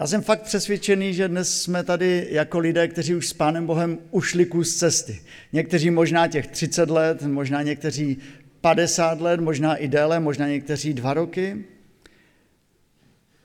Já 0.00 0.06
jsem 0.06 0.22
fakt 0.22 0.42
přesvědčený, 0.42 1.14
že 1.14 1.28
dnes 1.28 1.62
jsme 1.62 1.84
tady 1.84 2.26
jako 2.30 2.58
lidé, 2.58 2.88
kteří 2.88 3.14
už 3.14 3.28
s 3.28 3.32
Pánem 3.32 3.66
Bohem 3.66 3.98
ušli 4.10 4.46
kus 4.46 4.76
cesty. 4.76 5.20
Někteří 5.52 5.90
možná 5.90 6.26
těch 6.26 6.46
30 6.46 6.90
let, 6.90 7.22
možná 7.22 7.62
někteří 7.62 8.18
50 8.60 9.20
let, 9.20 9.40
možná 9.40 9.76
i 9.76 9.88
déle, 9.88 10.20
možná 10.20 10.48
někteří 10.48 10.94
dva 10.94 11.14
roky. 11.14 11.64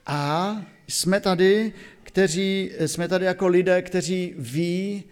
A 0.06 0.56
jsme 0.88 1.20
tady, 1.20 1.72
kteří, 2.02 2.70
jsme 2.86 3.08
tady 3.08 3.24
jako 3.24 3.46
lidé, 3.46 3.82
kteří 3.82 4.34
ví, 4.38 5.04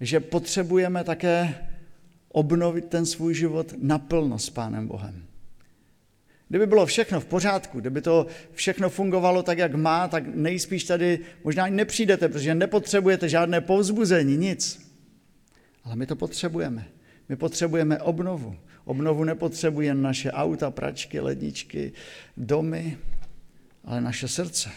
že 0.00 0.20
potřebujeme 0.20 1.04
také 1.04 1.54
obnovit 2.28 2.84
ten 2.84 3.06
svůj 3.06 3.34
život 3.34 3.74
naplno 3.78 4.38
s 4.38 4.50
Pánem 4.50 4.88
Bohem. 4.88 5.31
Kdyby 6.52 6.66
bylo 6.66 6.86
všechno 6.86 7.20
v 7.20 7.24
pořádku, 7.24 7.80
kdyby 7.80 8.00
to 8.00 8.26
všechno 8.52 8.90
fungovalo 8.90 9.42
tak, 9.42 9.58
jak 9.58 9.74
má, 9.74 10.08
tak 10.08 10.24
nejspíš 10.34 10.84
tady 10.84 11.18
možná 11.44 11.64
ani 11.64 11.76
nepřijdete, 11.76 12.28
protože 12.28 12.54
nepotřebujete 12.54 13.28
žádné 13.28 13.60
povzbuzení, 13.60 14.36
nic. 14.36 14.90
Ale 15.84 15.96
my 15.96 16.06
to 16.06 16.16
potřebujeme. 16.16 16.84
My 17.28 17.36
potřebujeme 17.36 17.98
obnovu. 17.98 18.56
Obnovu 18.84 19.24
nepotřebují 19.24 19.88
jen 19.88 20.02
naše 20.02 20.32
auta, 20.32 20.70
pračky, 20.70 21.20
ledničky, 21.20 21.92
domy, 22.36 22.98
ale 23.84 24.00
naše 24.00 24.28
srdce. 24.28 24.70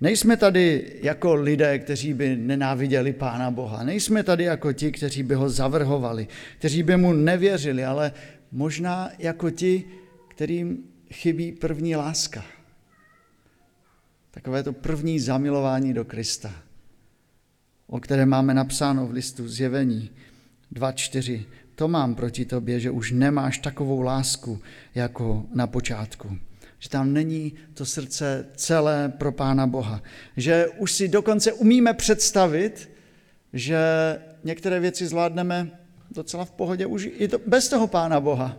Nejsme 0.00 0.36
tady 0.36 0.92
jako 1.02 1.34
lidé, 1.34 1.78
kteří 1.78 2.14
by 2.14 2.36
nenáviděli 2.36 3.12
Pána 3.12 3.50
Boha. 3.50 3.84
Nejsme 3.84 4.22
tady 4.22 4.44
jako 4.44 4.72
ti, 4.72 4.92
kteří 4.92 5.22
by 5.22 5.34
ho 5.34 5.48
zavrhovali, 5.48 6.28
kteří 6.58 6.82
by 6.82 6.96
mu 6.96 7.12
nevěřili, 7.12 7.84
ale 7.84 8.12
možná 8.52 9.10
jako 9.18 9.50
ti, 9.50 9.84
kterým 10.34 10.84
chybí 11.12 11.52
první 11.52 11.96
láska. 11.96 12.44
Takové 14.30 14.62
to 14.62 14.72
první 14.72 15.20
zamilování 15.20 15.94
do 15.94 16.04
Krista, 16.04 16.52
o 17.86 18.00
které 18.00 18.26
máme 18.26 18.54
napsáno 18.54 19.06
v 19.06 19.10
listu 19.10 19.48
zjevení 19.48 20.10
2.4. 20.72 21.44
To 21.74 21.88
mám 21.88 22.14
proti 22.14 22.44
tobě, 22.44 22.80
že 22.80 22.90
už 22.90 23.12
nemáš 23.12 23.58
takovou 23.58 24.00
lásku 24.00 24.62
jako 24.94 25.46
na 25.54 25.66
počátku 25.66 26.38
že 26.78 26.90
tam 26.90 27.12
není 27.12 27.52
to 27.74 27.86
srdce 27.86 28.46
celé 28.56 29.08
pro 29.08 29.32
Pána 29.32 29.66
Boha. 29.66 30.02
Že 30.36 30.68
už 30.68 30.92
si 30.92 31.08
dokonce 31.08 31.52
umíme 31.52 31.94
představit, 31.94 32.90
že 33.52 33.78
některé 34.44 34.80
věci 34.80 35.06
zvládneme 35.06 35.70
docela 36.10 36.44
v 36.44 36.50
pohodě 36.50 36.86
už 36.86 37.08
i 37.12 37.28
to, 37.28 37.38
bez 37.46 37.68
toho 37.68 37.86
Pána 37.86 38.20
Boha. 38.20 38.56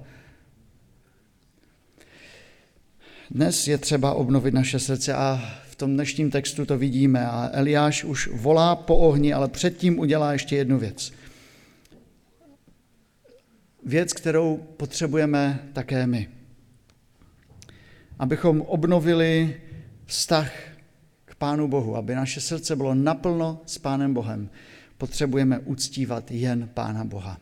Dnes 3.31 3.67
je 3.67 3.77
třeba 3.77 4.13
obnovit 4.13 4.53
naše 4.53 4.79
srdce 4.79 5.13
a 5.13 5.41
v 5.69 5.75
tom 5.75 5.93
dnešním 5.93 6.31
textu 6.31 6.65
to 6.65 6.77
vidíme. 6.77 7.27
A 7.27 7.49
Eliáš 7.53 8.03
už 8.03 8.29
volá 8.33 8.75
po 8.75 8.97
ohni, 8.97 9.33
ale 9.33 9.47
předtím 9.47 9.99
udělá 9.99 10.33
ještě 10.33 10.55
jednu 10.55 10.79
věc. 10.79 11.11
Věc, 13.85 14.13
kterou 14.13 14.57
potřebujeme 14.57 15.69
také 15.73 16.07
my 16.07 16.27
abychom 18.19 18.61
obnovili 18.61 19.61
vztah 20.05 20.51
k 21.25 21.35
Pánu 21.35 21.67
Bohu, 21.67 21.95
aby 21.95 22.15
naše 22.15 22.41
srdce 22.41 22.75
bylo 22.75 22.95
naplno 22.95 23.61
s 23.65 23.77
Pánem 23.77 24.13
Bohem, 24.13 24.49
potřebujeme 24.97 25.59
uctívat 25.59 26.31
jen 26.31 26.69
Pána 26.73 27.03
Boha. 27.03 27.37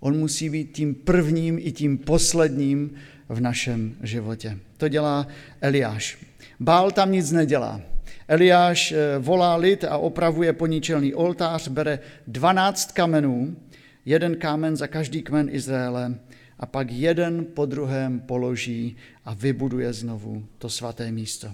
On 0.00 0.18
musí 0.18 0.50
být 0.50 0.72
tím 0.72 0.94
prvním 0.94 1.58
i 1.58 1.72
tím 1.72 1.98
posledním 1.98 2.90
v 3.28 3.40
našem 3.40 3.96
životě. 4.02 4.58
To 4.76 4.88
dělá 4.88 5.26
Eliáš. 5.60 6.18
Bál 6.60 6.90
tam 6.90 7.12
nic 7.12 7.32
nedělá. 7.32 7.80
Eliáš 8.28 8.92
eh, 8.92 9.18
volá 9.18 9.56
lid 9.56 9.84
a 9.84 9.98
opravuje 9.98 10.52
poničelný 10.52 11.14
oltář, 11.14 11.68
bere 11.68 11.98
12 12.26 12.92
kamenů, 12.92 13.56
jeden 14.04 14.36
kámen 14.36 14.76
za 14.76 14.86
každý 14.86 15.22
kmen 15.22 15.48
Izraele 15.52 16.14
a 16.58 16.66
pak 16.66 16.90
jeden 16.90 17.44
po 17.44 17.66
druhém 17.66 18.20
položí 18.20 18.96
a 19.24 19.34
vybuduje 19.34 19.92
znovu 19.92 20.44
to 20.58 20.68
svaté 20.68 21.12
místo. 21.12 21.52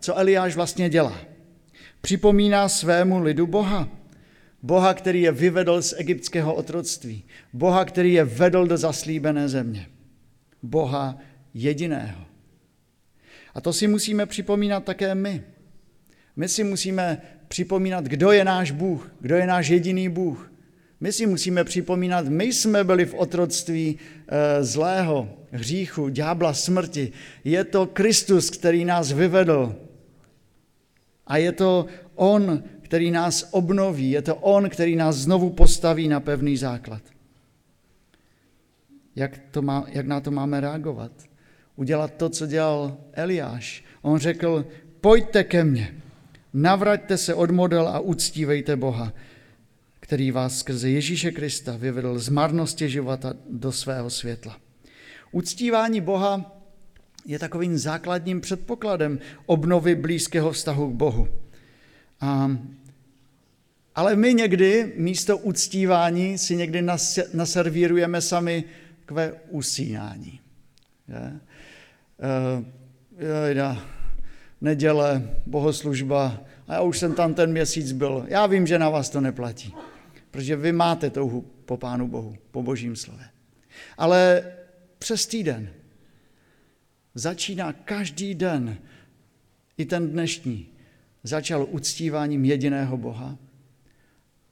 Co 0.00 0.18
Eliáš 0.18 0.56
vlastně 0.56 0.88
dělá? 0.88 1.18
Připomíná 2.00 2.68
svému 2.68 3.22
lidu 3.22 3.46
Boha. 3.46 3.88
Boha, 4.62 4.94
který 4.94 5.22
je 5.22 5.32
vyvedl 5.32 5.82
z 5.82 5.94
egyptského 5.98 6.54
otroctví. 6.54 7.24
Boha, 7.52 7.84
který 7.84 8.12
je 8.12 8.24
vedl 8.24 8.66
do 8.66 8.76
zaslíbené 8.76 9.48
země. 9.48 9.86
Boha 10.62 11.18
jediného. 11.54 12.24
A 13.54 13.60
to 13.60 13.72
si 13.72 13.88
musíme 13.88 14.26
připomínat 14.26 14.84
také 14.84 15.14
my. 15.14 15.42
My 16.36 16.48
si 16.48 16.64
musíme 16.64 17.22
připomínat, 17.48 18.04
kdo 18.04 18.32
je 18.32 18.44
náš 18.44 18.70
Bůh, 18.70 19.12
kdo 19.20 19.36
je 19.36 19.46
náš 19.46 19.68
jediný 19.68 20.08
Bůh. 20.08 20.52
My 21.00 21.12
si 21.12 21.26
musíme 21.26 21.64
připomínat, 21.64 22.28
my 22.28 22.44
jsme 22.44 22.84
byli 22.84 23.06
v 23.06 23.14
otroctví 23.14 23.98
e, 24.28 24.64
zlého, 24.64 25.28
hříchu, 25.50 26.08
ďábla, 26.08 26.54
smrti. 26.54 27.12
Je 27.44 27.64
to 27.64 27.86
Kristus, 27.86 28.50
který 28.50 28.84
nás 28.84 29.12
vyvedl. 29.12 29.76
A 31.26 31.36
je 31.36 31.52
to 31.52 31.86
On, 32.14 32.62
který 32.90 33.10
nás 33.10 33.48
obnoví. 33.50 34.10
Je 34.10 34.22
to 34.22 34.36
On, 34.36 34.70
který 34.70 34.96
nás 34.96 35.16
znovu 35.16 35.50
postaví 35.50 36.08
na 36.08 36.20
pevný 36.20 36.56
základ. 36.56 37.02
Jak, 39.16 39.38
to 39.50 39.62
má, 39.62 39.86
jak 39.88 40.06
na 40.06 40.20
to 40.20 40.30
máme 40.30 40.60
reagovat? 40.60 41.12
Udělat 41.76 42.14
to, 42.14 42.28
co 42.28 42.46
dělal 42.46 42.98
Eliáš. 43.12 43.84
On 44.02 44.18
řekl, 44.18 44.66
pojďte 45.00 45.44
ke 45.44 45.64
mně, 45.64 46.02
navraťte 46.52 47.18
se 47.18 47.34
od 47.34 47.50
model 47.50 47.88
a 47.88 48.00
uctívejte 48.00 48.76
Boha, 48.76 49.12
který 50.00 50.30
vás 50.30 50.58
skrze 50.58 50.90
Ježíše 50.90 51.30
Krista 51.30 51.76
vyvedl 51.76 52.18
z 52.18 52.28
marnosti 52.28 52.88
života 52.88 53.34
do 53.50 53.72
svého 53.72 54.10
světla. 54.10 54.56
Uctívání 55.32 56.00
Boha 56.00 56.62
je 57.26 57.38
takovým 57.38 57.78
základním 57.78 58.40
předpokladem 58.40 59.18
obnovy 59.46 59.94
blízkého 59.94 60.52
vztahu 60.52 60.90
k 60.90 60.94
Bohu. 60.94 61.28
A, 62.20 62.50
ale 63.94 64.16
my 64.16 64.34
někdy 64.34 64.92
místo 64.96 65.38
uctívání 65.38 66.38
si 66.38 66.56
někdy 66.56 66.82
naservírujeme 67.34 68.20
sami 68.20 68.64
takové 69.00 69.32
usínání. 69.48 70.40
Je? 71.08 71.40
E, 73.18 73.48
je, 73.48 73.76
neděle, 74.60 75.30
bohoslužba, 75.46 76.40
a 76.68 76.74
já 76.74 76.80
už 76.80 76.98
jsem 76.98 77.14
tam 77.14 77.34
ten 77.34 77.52
měsíc 77.52 77.92
byl. 77.92 78.24
Já 78.28 78.46
vím, 78.46 78.66
že 78.66 78.78
na 78.78 78.88
vás 78.88 79.10
to 79.10 79.20
neplatí, 79.20 79.74
protože 80.30 80.56
vy 80.56 80.72
máte 80.72 81.10
touhu 81.10 81.40
po 81.64 81.76
Pánu 81.76 82.08
Bohu, 82.08 82.36
po 82.50 82.62
Božím 82.62 82.96
slově. 82.96 83.24
Ale 83.98 84.44
přes 84.98 85.26
týden 85.26 85.70
začíná 87.14 87.72
každý 87.72 88.34
den, 88.34 88.78
i 89.78 89.84
ten 89.84 90.10
dnešní, 90.10 90.66
začal 91.22 91.66
uctíváním 91.70 92.44
jediného 92.44 92.96
Boha. 92.96 93.38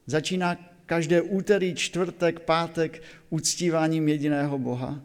Začíná 0.08 0.56
každé 0.86 1.22
úterý, 1.22 1.74
čtvrtek, 1.74 2.40
pátek 2.40 3.02
uctíváním 3.30 4.08
jediného 4.08 4.58
Boha, 4.58 5.00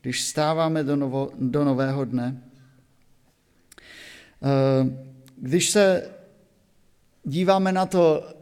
když 0.00 0.22
stáváme 0.22 0.84
do, 0.84 0.96
novo, 0.96 1.30
do 1.38 1.64
nového 1.64 2.04
dne. 2.04 2.42
Eh, 4.42 4.90
když 5.36 5.70
se 5.70 6.10
díváme 7.24 7.72
na 7.72 7.86
to, 7.86 8.34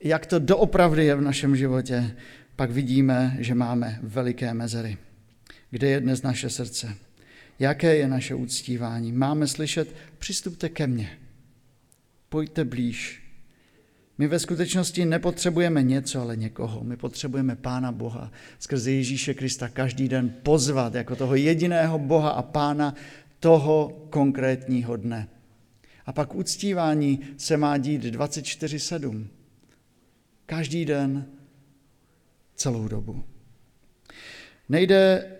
jak 0.00 0.26
to 0.26 0.38
doopravdy 0.38 1.04
je 1.04 1.14
v 1.14 1.20
našem 1.20 1.56
životě, 1.56 2.16
pak 2.56 2.70
vidíme, 2.70 3.36
že 3.38 3.54
máme 3.54 3.98
veliké 4.02 4.54
mezery. 4.54 4.98
Kde 5.70 5.88
je 5.88 6.00
dnes 6.00 6.22
naše 6.22 6.50
srdce? 6.50 6.94
Jaké 7.58 7.96
je 7.96 8.08
naše 8.08 8.34
uctívání? 8.34 9.12
Máme 9.12 9.46
slyšet, 9.46 9.94
přistupte 10.18 10.68
ke 10.68 10.86
mně, 10.86 11.18
pojďte 12.28 12.64
blíž, 12.64 13.21
my 14.22 14.28
ve 14.28 14.38
skutečnosti 14.38 15.04
nepotřebujeme 15.04 15.82
něco, 15.82 16.20
ale 16.20 16.36
někoho. 16.36 16.84
My 16.84 16.96
potřebujeme 16.96 17.56
Pána 17.56 17.92
Boha 17.92 18.32
skrze 18.58 18.90
Ježíše 18.90 19.34
Krista 19.34 19.68
každý 19.68 20.08
den 20.08 20.34
pozvat 20.42 20.94
jako 20.94 21.16
toho 21.16 21.34
jediného 21.34 21.98
Boha 21.98 22.30
a 22.30 22.42
Pána 22.42 22.94
toho 23.40 24.06
konkrétního 24.10 24.96
dne. 24.96 25.28
A 26.06 26.12
pak 26.12 26.34
uctívání 26.34 27.20
se 27.36 27.56
má 27.56 27.78
dít 27.78 28.04
24-7. 28.04 29.26
Každý 30.46 30.84
den, 30.84 31.26
celou 32.54 32.88
dobu. 32.88 33.24
Nejde 34.68 35.30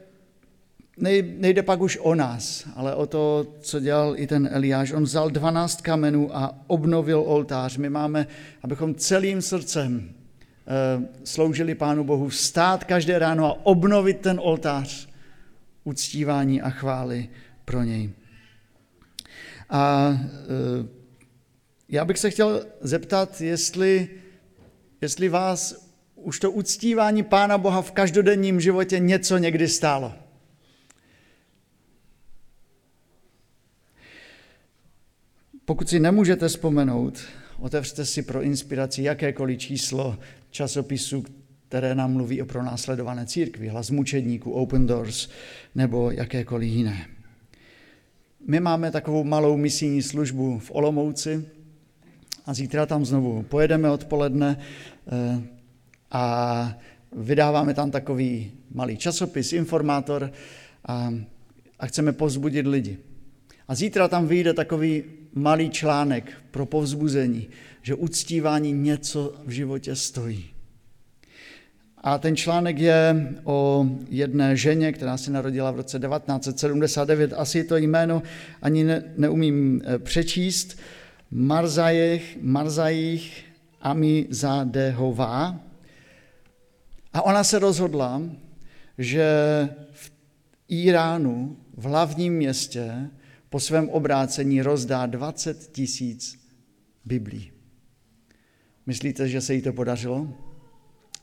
nejde 0.96 1.62
pak 1.62 1.80
už 1.80 1.98
o 2.00 2.14
nás, 2.14 2.68
ale 2.76 2.94
o 2.94 3.06
to, 3.06 3.46
co 3.60 3.80
dělal 3.80 4.14
i 4.16 4.26
ten 4.26 4.48
Eliáš. 4.52 4.92
On 4.92 5.02
vzal 5.02 5.30
12 5.30 5.80
kamenů 5.80 6.36
a 6.36 6.54
obnovil 6.66 7.20
oltář. 7.20 7.76
My 7.76 7.90
máme, 7.90 8.26
abychom 8.62 8.94
celým 8.94 9.42
srdcem 9.42 10.10
eh, 10.10 11.06
sloužili 11.24 11.74
Pánu 11.74 12.04
Bohu, 12.04 12.28
vstát 12.28 12.84
každé 12.84 13.18
ráno 13.18 13.46
a 13.46 13.66
obnovit 13.66 14.20
ten 14.20 14.40
oltář 14.42 15.08
uctívání 15.84 16.62
a 16.62 16.70
chvály 16.70 17.28
pro 17.64 17.82
něj. 17.82 18.10
A 19.70 20.12
eh, 20.12 20.88
já 21.88 22.04
bych 22.04 22.18
se 22.18 22.30
chtěl 22.30 22.66
zeptat, 22.80 23.40
jestli, 23.40 24.08
jestli 25.00 25.28
vás 25.28 25.88
už 26.14 26.40
to 26.40 26.50
uctívání 26.50 27.22
Pána 27.22 27.58
Boha 27.58 27.82
v 27.82 27.92
každodenním 27.92 28.60
životě 28.60 28.98
něco 28.98 29.38
někdy 29.38 29.68
stálo. 29.68 30.21
Pokud 35.72 35.88
si 35.88 36.00
nemůžete 36.00 36.48
vzpomenout, 36.48 37.18
otevřte 37.58 38.04
si 38.04 38.22
pro 38.22 38.42
inspiraci 38.42 39.02
jakékoliv 39.02 39.58
číslo 39.58 40.18
časopisu, 40.50 41.24
které 41.68 41.94
nám 41.94 42.12
mluví 42.12 42.42
o 42.42 42.46
pronásledované 42.46 43.26
církvi, 43.26 43.68
hlas 43.68 43.90
mučedníků, 43.90 44.52
Open 44.52 44.86
Doors 44.86 45.28
nebo 45.74 46.10
jakékoliv 46.10 46.72
jiné. 46.72 47.06
My 48.48 48.60
máme 48.60 48.90
takovou 48.90 49.24
malou 49.24 49.56
misijní 49.56 50.02
službu 50.02 50.58
v 50.58 50.70
Olomouci 50.74 51.44
a 52.46 52.54
zítra 52.54 52.86
tam 52.86 53.04
znovu 53.04 53.42
pojedeme 53.42 53.90
odpoledne 53.90 54.58
eh, 54.58 55.42
a 56.10 56.78
vydáváme 57.16 57.74
tam 57.74 57.90
takový 57.90 58.52
malý 58.74 58.96
časopis, 58.96 59.52
informátor 59.52 60.32
a, 60.86 61.14
a 61.78 61.86
chceme 61.86 62.12
povzbudit 62.12 62.66
lidi. 62.66 62.98
A 63.68 63.74
zítra 63.74 64.08
tam 64.08 64.26
vyjde 64.26 64.54
takový 64.54 65.21
malý 65.34 65.70
článek 65.70 66.32
pro 66.50 66.66
povzbuzení, 66.66 67.48
že 67.82 67.94
uctívání 67.94 68.72
něco 68.72 69.34
v 69.46 69.50
životě 69.50 69.96
stojí. 69.96 70.52
A 72.04 72.18
ten 72.18 72.36
článek 72.36 72.78
je 72.78 73.28
o 73.44 73.86
jedné 74.08 74.56
ženě, 74.56 74.92
která 74.92 75.16
se 75.16 75.30
narodila 75.30 75.70
v 75.70 75.76
roce 75.76 75.98
1979. 75.98 77.32
Asi 77.36 77.64
to 77.64 77.76
jméno 77.76 78.22
ani 78.62 78.84
ne, 78.84 79.02
neumím 79.16 79.82
eh, 79.84 79.98
přečíst. 79.98 80.78
Marzajech, 81.30 82.38
Marzajich 82.40 83.44
Amizadehová. 83.80 85.60
A 87.12 87.22
ona 87.22 87.44
se 87.44 87.58
rozhodla, 87.58 88.22
že 88.98 89.24
v 89.92 90.12
Iránu, 90.68 91.56
v 91.76 91.84
hlavním 91.84 92.34
městě, 92.34 93.10
po 93.52 93.60
svém 93.60 93.88
obrácení 93.88 94.62
rozdá 94.62 95.06
20 95.06 95.72
tisíc 95.72 96.38
Biblí. 97.04 97.52
Myslíte, 98.86 99.28
že 99.28 99.40
se 99.40 99.54
jí 99.54 99.62
to 99.62 99.72
podařilo? 99.72 100.28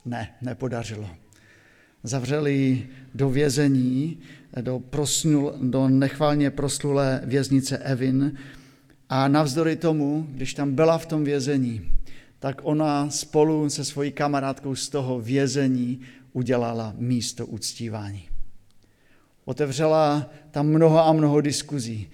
Ne, 0.04 0.34
nepodařilo. 0.42 1.10
Zavřeli 2.02 2.86
do 3.14 3.30
vězení, 3.30 4.18
do, 4.60 4.78
prosnul, 4.78 5.54
do 5.62 5.88
nechválně 5.88 6.50
proslulé 6.50 7.20
věznice 7.24 7.78
Evin 7.78 8.38
a 9.08 9.28
navzdory 9.28 9.76
tomu, 9.76 10.26
když 10.30 10.54
tam 10.54 10.74
byla 10.74 10.98
v 10.98 11.06
tom 11.06 11.24
vězení, 11.24 11.92
tak 12.38 12.60
ona 12.62 13.10
spolu 13.10 13.70
se 13.70 13.84
svojí 13.84 14.12
kamarádkou 14.12 14.74
z 14.74 14.88
toho 14.88 15.20
vězení 15.20 16.00
udělala 16.32 16.94
místo 16.96 17.46
uctívání. 17.46 18.29
Otevřela 19.44 20.30
tam 20.50 20.66
mnoho 20.66 20.98
a 21.06 21.12
mnoho 21.12 21.40
diskuzí. 21.40 22.10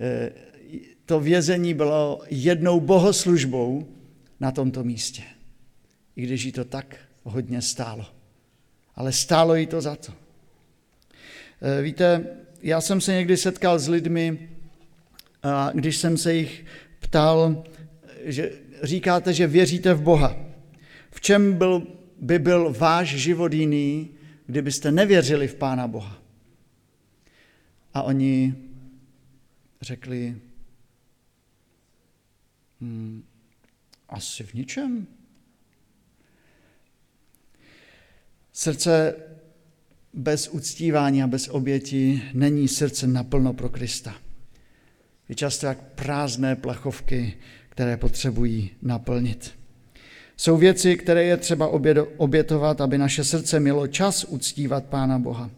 E, 0.00 0.30
to 1.06 1.20
vězení 1.20 1.74
bylo 1.74 2.20
jednou 2.30 2.80
bohoslužbou 2.80 3.88
na 4.40 4.50
tomto 4.50 4.84
místě. 4.84 5.22
I 6.16 6.22
když 6.22 6.44
jí 6.44 6.52
to 6.52 6.64
tak 6.64 6.96
hodně 7.22 7.62
stálo. 7.62 8.06
Ale 8.94 9.12
stálo 9.12 9.54
jí 9.54 9.66
to 9.66 9.80
za 9.80 9.96
to. 9.96 10.12
Eh, 11.62 11.82
víte, 11.82 12.24
já 12.62 12.80
jsem 12.80 13.00
se 13.00 13.12
někdy 13.12 13.36
setkal 13.36 13.78
s 13.78 13.88
lidmi, 13.88 14.48
a 15.42 15.70
když 15.74 15.96
jsem 15.96 16.16
se 16.16 16.34
jich 16.34 16.64
ptal, 17.00 17.64
že 18.24 18.52
říkáte, 18.82 19.32
že 19.32 19.46
věříte 19.46 19.94
v 19.94 20.02
Boha. 20.02 20.36
V 21.10 21.20
čem 21.20 21.52
byl, 21.52 21.82
by 22.20 22.38
byl 22.38 22.74
váš 22.78 23.08
život 23.08 23.52
jiný, 23.52 24.10
kdybyste 24.46 24.92
nevěřili 24.92 25.48
v 25.48 25.54
Pána 25.54 25.88
Boha? 25.88 26.19
A 27.94 28.02
oni 28.02 28.54
řekli, 29.80 30.36
hmm, 32.80 33.24
asi 34.08 34.44
v 34.44 34.54
ničem. 34.54 35.06
Srdce 38.52 39.14
bez 40.14 40.48
uctívání 40.48 41.22
a 41.22 41.26
bez 41.26 41.48
oběti 41.48 42.22
není 42.34 42.68
srdce 42.68 43.06
naplno 43.06 43.52
pro 43.52 43.68
Krista. 43.68 44.14
Je 45.28 45.34
často 45.34 45.66
jak 45.66 45.78
prázdné 45.94 46.56
plachovky, 46.56 47.36
které 47.68 47.96
potřebují 47.96 48.70
naplnit. 48.82 49.54
Jsou 50.36 50.56
věci, 50.56 50.96
které 50.96 51.24
je 51.24 51.36
třeba 51.36 51.68
obětovat, 52.16 52.80
aby 52.80 52.98
naše 52.98 53.24
srdce 53.24 53.60
mělo 53.60 53.86
čas 53.86 54.24
uctívat 54.24 54.84
Pána 54.84 55.18
Boha. 55.18 55.50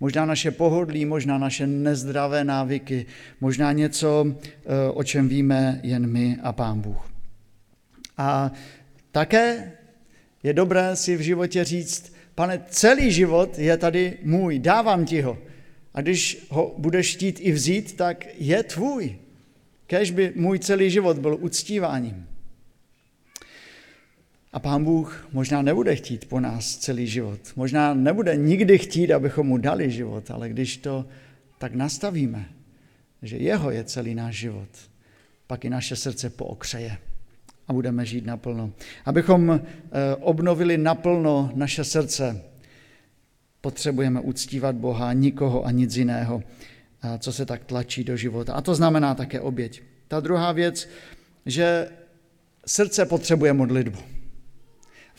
Možná 0.00 0.24
naše 0.24 0.50
pohodlí, 0.50 1.04
možná 1.04 1.38
naše 1.38 1.66
nezdravé 1.66 2.44
návyky, 2.44 3.06
možná 3.40 3.72
něco, 3.72 4.26
eh, 4.26 4.90
o 4.90 5.04
čem 5.04 5.28
víme 5.28 5.80
jen 5.82 6.06
my 6.06 6.36
a 6.42 6.52
Pán 6.52 6.80
Bůh. 6.80 7.10
A 8.16 8.52
také 9.12 9.72
je 10.42 10.52
dobré 10.52 10.96
si 10.96 11.16
v 11.16 11.20
životě 11.20 11.64
říct, 11.64 12.12
pane, 12.34 12.64
celý 12.68 13.12
život 13.12 13.58
je 13.58 13.76
tady 13.76 14.18
můj, 14.22 14.58
dávám 14.58 15.04
ti 15.04 15.20
ho. 15.20 15.38
A 15.94 16.00
když 16.00 16.46
ho 16.48 16.74
budeš 16.78 17.16
chtít 17.16 17.38
i 17.40 17.52
vzít, 17.52 17.96
tak 17.96 18.26
je 18.38 18.62
tvůj. 18.62 19.16
Kež 19.86 20.10
by 20.10 20.32
můj 20.36 20.58
celý 20.58 20.90
život 20.90 21.18
byl 21.18 21.38
uctíváním. 21.40 22.29
A 24.52 24.58
pán 24.58 24.84
Bůh 24.84 25.28
možná 25.32 25.62
nebude 25.62 25.96
chtít 25.96 26.28
po 26.28 26.40
nás 26.40 26.76
celý 26.76 27.06
život. 27.06 27.40
Možná 27.56 27.94
nebude 27.94 28.36
nikdy 28.36 28.78
chtít, 28.78 29.12
abychom 29.12 29.46
mu 29.46 29.58
dali 29.58 29.90
život, 29.90 30.30
ale 30.30 30.48
když 30.48 30.76
to 30.76 31.06
tak 31.58 31.74
nastavíme, 31.74 32.44
že 33.22 33.36
jeho 33.36 33.70
je 33.70 33.84
celý 33.84 34.14
náš 34.14 34.34
život, 34.34 34.68
pak 35.46 35.64
i 35.64 35.70
naše 35.70 35.96
srdce 35.96 36.30
pookřeje 36.30 36.98
a 37.68 37.72
budeme 37.72 38.06
žít 38.06 38.26
naplno. 38.26 38.72
Abychom 39.04 39.50
eh, 39.50 39.60
obnovili 40.20 40.78
naplno 40.78 41.50
naše 41.54 41.84
srdce, 41.84 42.42
potřebujeme 43.60 44.20
uctívat 44.20 44.74
Boha, 44.74 45.12
nikoho 45.12 45.64
a 45.64 45.70
nic 45.70 45.96
jiného, 45.96 46.42
co 47.18 47.32
se 47.32 47.46
tak 47.46 47.64
tlačí 47.64 48.04
do 48.04 48.16
života. 48.16 48.54
A 48.54 48.60
to 48.60 48.74
znamená 48.74 49.14
také 49.14 49.40
oběť. 49.40 49.82
Ta 50.08 50.20
druhá 50.20 50.52
věc, 50.52 50.88
že 51.46 51.88
srdce 52.66 53.06
potřebuje 53.06 53.52
modlitbu. 53.52 54.19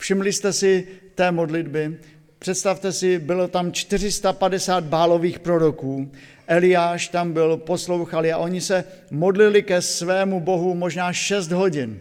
Všimli 0.01 0.33
jste 0.33 0.53
si 0.53 0.87
té 1.15 1.31
modlitby? 1.31 1.97
Představte 2.39 2.91
si, 2.91 3.19
bylo 3.19 3.47
tam 3.47 3.71
450 3.71 4.83
bálových 4.83 5.39
proroků, 5.39 6.11
Eliáš 6.47 7.07
tam 7.07 7.33
byl, 7.33 7.57
poslouchali 7.57 8.31
a 8.31 8.37
oni 8.37 8.61
se 8.61 8.83
modlili 9.11 9.63
ke 9.63 9.81
svému 9.81 10.39
bohu 10.39 10.73
možná 10.75 11.13
6 11.13 11.51
hodin. 11.51 11.99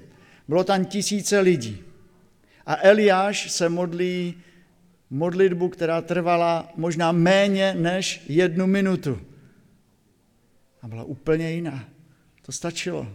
Bylo 0.48 0.64
tam 0.64 0.84
tisíce 0.84 1.40
lidí. 1.40 1.82
A 2.66 2.76
Eliáš 2.82 3.50
se 3.50 3.68
modlí 3.68 4.34
modlitbu, 5.10 5.68
která 5.68 6.00
trvala 6.00 6.72
možná 6.76 7.12
méně 7.12 7.74
než 7.78 8.24
jednu 8.28 8.66
minutu. 8.66 9.20
A 10.82 10.88
byla 10.88 11.04
úplně 11.04 11.50
jiná. 11.50 11.88
To 12.42 12.52
stačilo. 12.52 13.08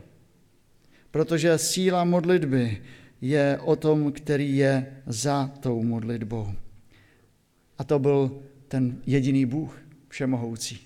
Protože 1.11 1.57
síla 1.57 2.03
modlitby 2.03 2.81
je 3.29 3.59
o 3.63 3.75
tom, 3.75 4.11
který 4.11 4.57
je 4.57 4.85
za 5.07 5.51
tou 5.59 5.83
modlitbou. 5.83 6.47
A 7.77 7.83
to 7.83 7.99
byl 7.99 8.41
ten 8.67 8.97
jediný 9.05 9.45
Bůh, 9.45 9.77
všemohoucí. 10.09 10.79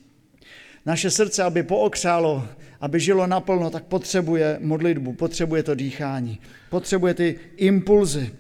Naše 0.86 1.12
srdce, 1.12 1.44
aby 1.44 1.64
pookřálo, 1.64 2.48
aby 2.82 3.00
žilo 3.00 3.28
naplno, 3.28 3.70
tak 3.70 3.84
potřebuje 3.84 4.58
modlitbu, 4.62 5.14
potřebuje 5.14 5.64
to 5.64 5.76
dýchání, 5.76 6.40
potřebuje 6.70 7.14
ty 7.14 7.40
impulzy. 7.58 8.32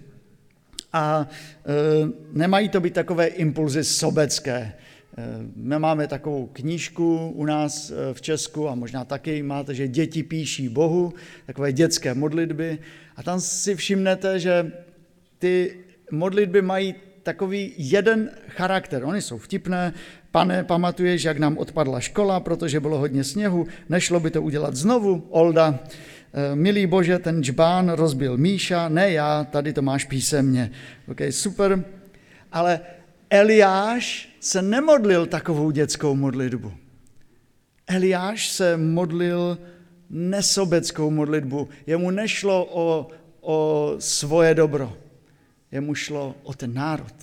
A 0.93 1.27
e, 1.27 2.09
nemají 2.33 2.69
to 2.69 2.79
být 2.79 2.93
takové 2.93 3.27
impulzy 3.27 3.83
sobecké. 3.83 4.73
E, 5.17 5.23
my 5.55 5.79
máme 5.79 6.07
takovou 6.07 6.49
knížku 6.53 7.29
u 7.35 7.45
nás 7.45 7.91
e, 7.91 8.13
v 8.13 8.21
Česku 8.21 8.69
a 8.69 8.75
možná 8.75 9.05
taky 9.05 9.43
máte, 9.43 9.75
že 9.75 9.87
děti 9.87 10.23
píší 10.23 10.69
Bohu, 10.69 11.13
takové 11.45 11.73
dětské 11.73 12.13
modlitby. 12.13 12.79
A 13.15 13.23
tam 13.23 13.41
si 13.41 13.75
všimnete, 13.75 14.39
že 14.39 14.71
ty 15.39 15.79
modlitby 16.11 16.61
mají 16.61 16.95
takový 17.23 17.73
jeden 17.77 18.29
charakter. 18.47 19.03
Oni 19.03 19.21
jsou 19.21 19.37
vtipné. 19.37 19.93
Pane, 20.31 20.63
pamatuješ, 20.63 21.23
jak 21.23 21.37
nám 21.37 21.57
odpadla 21.57 21.99
škola, 21.99 22.39
protože 22.39 22.79
bylo 22.79 22.97
hodně 22.97 23.23
sněhu, 23.23 23.67
nešlo 23.89 24.19
by 24.19 24.31
to 24.31 24.41
udělat 24.41 24.75
znovu, 24.75 25.27
Olda. 25.29 25.79
Eh, 26.33 26.55
milý 26.55 26.87
bože, 26.87 27.19
ten 27.19 27.43
džbán 27.43 27.89
rozbil 27.89 28.37
Míša, 28.37 28.89
ne 28.89 29.11
já, 29.11 29.43
tady 29.43 29.73
to 29.73 29.81
máš 29.81 30.05
písemně. 30.05 30.71
OK, 31.07 31.17
super. 31.29 31.83
Ale 32.51 32.79
Eliáš 33.29 34.29
se 34.39 34.61
nemodlil 34.61 35.25
takovou 35.25 35.71
dětskou 35.71 36.15
modlitbu. 36.15 36.73
Eliáš 37.87 38.49
se 38.49 38.77
modlil 38.77 39.57
nesobeckou 40.09 41.11
modlitbu. 41.11 41.69
Jemu 41.87 42.11
nešlo 42.11 42.65
o, 42.71 43.07
o 43.41 43.95
svoje 43.99 44.55
dobro. 44.55 44.97
Jemu 45.71 45.95
šlo 45.95 46.35
o 46.43 46.53
ten 46.53 46.73
národ. 46.73 47.13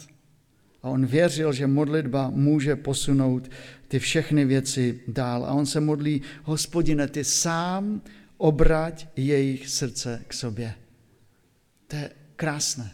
A 0.83 0.89
on 0.89 1.07
věřil, 1.07 1.53
že 1.53 1.67
modlitba 1.67 2.31
může 2.31 2.77
posunout 2.77 3.51
ty 3.89 3.99
všechny 3.99 4.45
věci 4.45 5.01
dál. 5.09 5.45
A 5.45 5.53
on 5.53 5.67
se 5.67 5.81
modlí, 5.81 6.23
hospodine, 6.43 7.09
ty 7.09 7.25
sám 7.25 8.01
obrať 8.37 9.09
jejich 9.17 9.69
srdce 9.69 10.23
k 10.29 10.35
sobě. 10.35 10.75
To 11.87 11.97
je 11.97 12.11
krásné. 12.37 12.93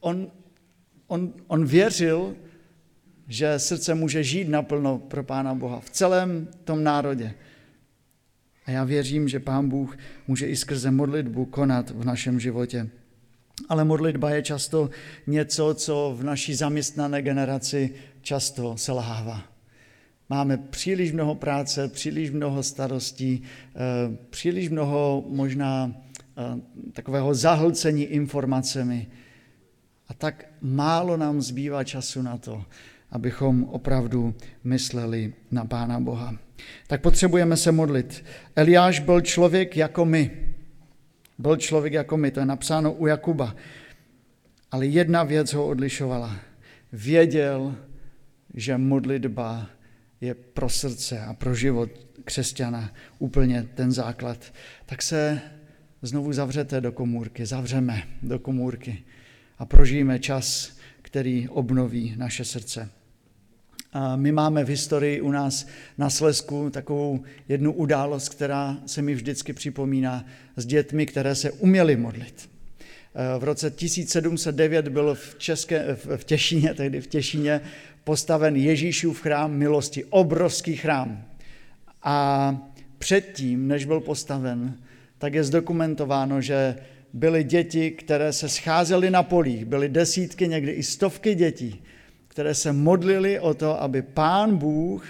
On, 0.00 0.30
on, 1.10 1.32
on 1.46 1.64
věřil, 1.64 2.36
že 3.28 3.58
srdce 3.58 3.94
může 3.94 4.24
žít 4.24 4.48
naplno 4.48 4.98
pro 4.98 5.24
Pána 5.24 5.54
Boha 5.54 5.80
v 5.80 5.90
celém 5.90 6.48
tom 6.64 6.84
národě. 6.84 7.34
A 8.66 8.70
já 8.70 8.84
věřím, 8.84 9.28
že 9.28 9.40
Pán 9.40 9.68
Bůh 9.68 9.98
může 10.28 10.46
i 10.46 10.56
skrze 10.56 10.90
modlitbu 10.90 11.44
konat 11.44 11.90
v 11.90 12.04
našem 12.04 12.40
životě. 12.40 12.88
Ale 13.68 13.84
modlitba 13.84 14.30
je 14.30 14.42
často 14.42 14.90
něco, 15.26 15.74
co 15.74 16.14
v 16.18 16.24
naší 16.24 16.54
zaměstnané 16.54 17.22
generaci 17.22 17.94
často 18.22 18.76
selhává. 18.76 19.42
Máme 20.28 20.56
příliš 20.56 21.12
mnoho 21.12 21.34
práce, 21.34 21.88
příliš 21.88 22.30
mnoho 22.30 22.62
starostí, 22.62 23.42
eh, 23.42 24.16
příliš 24.30 24.68
mnoho 24.68 25.24
možná 25.28 25.92
eh, 25.92 26.60
takového 26.92 27.34
zahlcení 27.34 28.04
informacemi. 28.04 29.06
A 30.10 30.14
tak 30.14 30.44
málo 30.60 31.16
nám 31.16 31.40
zbývá 31.40 31.84
času 31.84 32.22
na 32.22 32.38
to, 32.38 32.64
abychom 33.10 33.64
opravdu 33.64 34.34
mysleli 34.64 35.34
na 35.50 35.64
Pána 35.64 36.00
Boha. 36.00 36.34
Tak 36.86 37.00
potřebujeme 37.00 37.56
se 37.56 37.72
modlit. 37.72 38.24
Eliáš 38.56 39.00
byl 39.00 39.20
člověk 39.20 39.76
jako 39.76 40.04
my. 40.04 40.54
Byl 41.38 41.56
člověk 41.56 41.92
jako 41.92 42.16
my, 42.16 42.30
to 42.30 42.40
je 42.40 42.46
napsáno 42.46 42.92
u 42.92 43.06
Jakuba. 43.06 43.56
Ale 44.70 44.86
jedna 44.86 45.22
věc 45.22 45.52
ho 45.52 45.66
odlišovala. 45.66 46.36
Věděl, 46.92 47.74
že 48.54 48.78
modlitba 48.78 49.66
je 50.20 50.34
pro 50.34 50.68
srdce 50.68 51.20
a 51.20 51.34
pro 51.34 51.54
život 51.54 51.90
křesťana 52.24 52.92
úplně 53.18 53.68
ten 53.74 53.92
základ. 53.92 54.52
Tak 54.86 55.02
se 55.02 55.40
znovu 56.02 56.32
zavřete 56.32 56.80
do 56.80 56.92
komůrky, 56.92 57.46
zavřeme 57.46 58.02
do 58.22 58.38
komůrky 58.38 59.04
a 59.60 59.66
prožijeme 59.66 60.18
čas, 60.18 60.76
který 61.02 61.48
obnoví 61.48 62.14
naše 62.16 62.44
srdce. 62.44 62.88
A 63.92 64.16
my 64.16 64.32
máme 64.32 64.64
v 64.64 64.68
historii 64.68 65.20
u 65.20 65.30
nás 65.30 65.66
na 65.98 66.10
Slesku 66.10 66.70
takovou 66.70 67.20
jednu 67.48 67.72
událost, 67.72 68.28
která 68.28 68.78
se 68.86 69.02
mi 69.02 69.14
vždycky 69.14 69.52
připomíná 69.52 70.24
s 70.56 70.66
dětmi, 70.66 71.06
které 71.06 71.34
se 71.34 71.50
uměly 71.50 71.96
modlit. 71.96 72.50
V 73.38 73.44
roce 73.44 73.70
1709 73.70 74.88
byl 74.88 75.14
v, 75.14 75.34
České, 75.38 75.96
v 76.16 76.24
Těšíně, 76.24 76.74
tehdy 76.74 77.00
v 77.00 77.06
Těšíně, 77.06 77.60
postaven 78.04 78.56
Ježíšův 78.56 79.20
chrám 79.20 79.52
milosti, 79.52 80.04
obrovský 80.04 80.76
chrám. 80.76 81.24
A 82.02 82.56
předtím, 82.98 83.68
než 83.68 83.84
byl 83.84 84.00
postaven, 84.00 84.78
tak 85.18 85.34
je 85.34 85.44
zdokumentováno, 85.44 86.40
že 86.40 86.76
byly 87.12 87.44
děti, 87.44 87.90
které 87.90 88.32
se 88.32 88.48
scházely 88.48 89.10
na 89.10 89.22
polích, 89.22 89.64
byly 89.64 89.88
desítky, 89.88 90.48
někdy 90.48 90.72
i 90.72 90.82
stovky 90.82 91.34
dětí, 91.34 91.82
které 92.28 92.54
se 92.54 92.72
modlili 92.72 93.40
o 93.40 93.54
to, 93.54 93.82
aby 93.82 94.02
pán 94.02 94.56
Bůh 94.56 95.04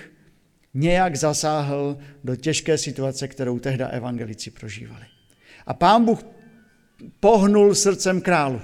nějak 0.75 1.17
zasáhl 1.17 1.99
do 2.25 2.37
těžké 2.37 2.79
situace, 2.79 3.29
kterou 3.29 3.59
tehda 3.59 3.89
evangelici 3.89 4.51
prožívali. 4.51 5.05
A 5.67 5.75
pán 5.75 6.05
Bůh 6.05 6.25
pohnul 7.21 7.75
srdcem 7.75 8.21
králu. 8.21 8.61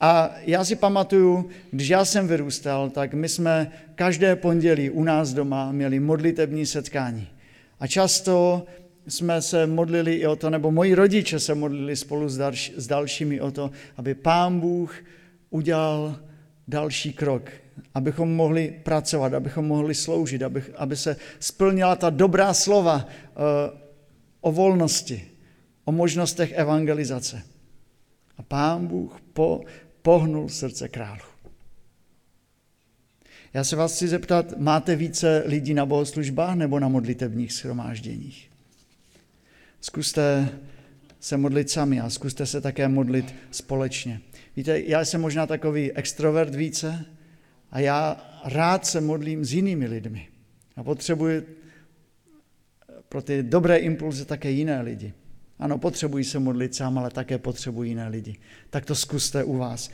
A 0.00 0.34
já 0.40 0.64
si 0.64 0.76
pamatuju, 0.76 1.48
když 1.70 1.88
já 1.88 2.04
jsem 2.04 2.28
vyrůstal, 2.28 2.90
tak 2.90 3.14
my 3.14 3.28
jsme 3.28 3.72
každé 3.94 4.36
pondělí 4.36 4.90
u 4.90 5.04
nás 5.04 5.32
doma 5.32 5.72
měli 5.72 6.00
modlitební 6.00 6.66
setkání. 6.66 7.28
A 7.80 7.86
často 7.86 8.66
jsme 9.08 9.42
se 9.42 9.66
modlili 9.66 10.14
i 10.14 10.26
o 10.26 10.36
to, 10.36 10.50
nebo 10.50 10.70
moji 10.70 10.94
rodiče 10.94 11.40
se 11.40 11.54
modlili 11.54 11.96
spolu 11.96 12.28
s, 12.28 12.36
další, 12.36 12.72
s 12.76 12.86
dalšími 12.86 13.40
o 13.40 13.50
to, 13.50 13.70
aby 13.96 14.14
pán 14.14 14.60
Bůh 14.60 15.04
udělal 15.50 16.16
další 16.68 17.12
krok, 17.12 17.50
abychom 17.94 18.34
mohli 18.34 18.80
pracovat, 18.82 19.34
abychom 19.34 19.64
mohli 19.64 19.94
sloužit, 19.94 20.42
aby, 20.42 20.62
aby 20.76 20.96
se 20.96 21.16
splnila 21.40 21.96
ta 21.96 22.10
dobrá 22.10 22.54
slova 22.54 22.96
uh, 22.96 23.78
o 24.40 24.52
volnosti, 24.52 25.28
o 25.84 25.92
možnostech 25.92 26.52
evangelizace. 26.52 27.42
A 28.38 28.42
pán 28.42 28.86
Bůh 28.86 29.20
po, 29.32 29.60
pohnul 30.02 30.48
srdce 30.48 30.88
králu. 30.88 31.20
Já 33.54 33.64
se 33.64 33.76
vás 33.76 33.94
chci 33.94 34.08
zeptat, 34.08 34.58
máte 34.58 34.96
více 34.96 35.42
lidí 35.46 35.74
na 35.74 35.86
bohoslužbách 35.86 36.54
nebo 36.54 36.80
na 36.80 36.88
modlitebních 36.88 37.52
schromážděních? 37.52 38.50
Zkuste 39.80 40.48
se 41.20 41.36
modlit 41.36 41.70
sami 41.70 42.00
a 42.00 42.10
zkuste 42.10 42.46
se 42.46 42.60
také 42.60 42.88
modlit 42.88 43.34
společně. 43.50 44.20
Víte, 44.56 44.80
já 44.80 45.04
jsem 45.04 45.20
možná 45.20 45.46
takový 45.46 45.92
extrovert 45.92 46.54
více 46.54 47.04
a 47.70 47.80
já 47.80 48.30
rád 48.44 48.86
se 48.86 49.00
modlím 49.00 49.44
s 49.44 49.52
jinými 49.52 49.86
lidmi. 49.86 50.28
A 50.76 50.84
potřebuji 50.84 51.56
pro 53.08 53.22
ty 53.22 53.42
dobré 53.42 53.76
impulzy 53.76 54.24
také 54.24 54.50
jiné 54.50 54.82
lidi. 54.82 55.12
Ano, 55.58 55.78
potřebují 55.78 56.24
se 56.24 56.38
modlit 56.38 56.74
sám, 56.74 56.98
ale 56.98 57.10
také 57.10 57.38
potřebují 57.38 57.90
jiné 57.90 58.08
lidi. 58.08 58.36
Tak 58.70 58.84
to 58.84 58.94
zkuste 58.94 59.44
u 59.44 59.56
vás, 59.56 59.90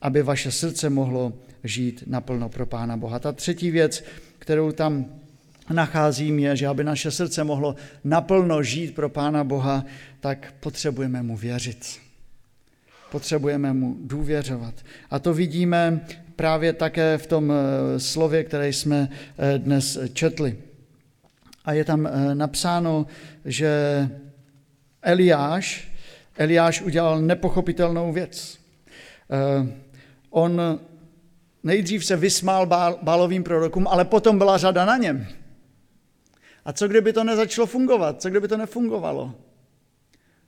aby 0.00 0.22
vaše 0.22 0.50
srdce 0.50 0.90
mohlo 0.90 1.32
žít 1.64 2.04
naplno 2.06 2.48
pro 2.48 2.66
Pána 2.66 2.96
Boha. 2.96 3.18
Ta 3.18 3.32
třetí 3.32 3.70
věc, 3.70 4.04
kterou 4.38 4.72
tam 4.72 5.17
nacházím, 5.72 6.38
je, 6.38 6.56
že 6.56 6.66
aby 6.66 6.84
naše 6.84 7.10
srdce 7.10 7.44
mohlo 7.44 7.74
naplno 8.04 8.62
žít 8.62 8.94
pro 8.94 9.08
Pána 9.08 9.44
Boha, 9.44 9.84
tak 10.20 10.54
potřebujeme 10.60 11.22
mu 11.22 11.36
věřit. 11.36 11.98
Potřebujeme 13.10 13.72
mu 13.72 13.96
důvěřovat. 14.00 14.74
A 15.10 15.18
to 15.18 15.34
vidíme 15.34 16.00
právě 16.36 16.72
také 16.72 17.18
v 17.18 17.26
tom 17.26 17.52
eh, 17.52 18.00
slově, 18.00 18.44
které 18.44 18.68
jsme 18.68 19.08
eh, 19.38 19.58
dnes 19.58 19.98
četli. 20.12 20.56
A 21.64 21.72
je 21.72 21.84
tam 21.84 22.06
eh, 22.06 22.34
napsáno, 22.34 23.06
že 23.44 23.70
Eliáš, 25.02 25.88
Eliáš 26.36 26.82
udělal 26.82 27.20
nepochopitelnou 27.20 28.12
věc. 28.12 28.58
On 30.30 30.60
nejdřív 31.62 32.04
se 32.04 32.16
vysmál 32.16 32.66
bálovým 33.02 33.44
prorokům, 33.44 33.88
ale 33.88 34.04
potom 34.04 34.38
byla 34.38 34.58
řada 34.58 34.84
na 34.84 34.96
něm. 34.96 35.26
A 36.64 36.72
co 36.72 36.88
kdyby 36.88 37.12
to 37.12 37.24
nezačalo 37.24 37.66
fungovat? 37.66 38.22
Co 38.22 38.30
kdyby 38.30 38.48
to 38.48 38.56
nefungovalo? 38.56 39.34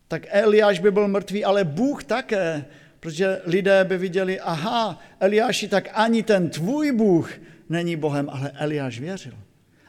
Tak 0.09 0.23
Eliáš 0.29 0.79
by 0.79 0.91
byl 0.91 1.09
mrtvý, 1.09 1.45
ale 1.45 1.65
Bůh 1.65 2.05
také, 2.05 2.65
protože 3.01 3.41
lidé 3.45 3.85
by 3.85 3.99
viděli, 3.99 4.41
aha, 4.41 4.99
Eliáši, 5.21 5.69
tak 5.69 5.89
ani 5.93 6.23
ten 6.23 6.51
tvůj 6.51 6.93
Bůh 6.93 7.33
není 7.69 7.97
Bohem, 7.97 8.31
ale 8.31 8.51
Eliáš 8.51 9.01
věřil. 9.01 9.35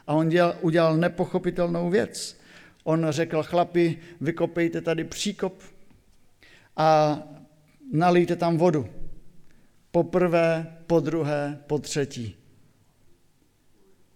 A 0.06 0.14
on 0.14 0.28
dělal, 0.28 0.56
udělal 0.60 0.96
nepochopitelnou 0.96 1.90
věc. 1.90 2.40
On 2.84 3.06
řekl, 3.10 3.42
chlapi, 3.42 3.98
vykopejte 4.20 4.80
tady 4.80 5.04
příkop 5.04 5.62
a 6.76 7.18
nalijte 7.92 8.36
tam 8.36 8.56
vodu. 8.56 8.88
Po 9.90 10.04
prvé, 10.04 10.76
po 10.86 11.00
druhé, 11.00 11.58
po 11.66 11.78
třetí. 11.78 12.41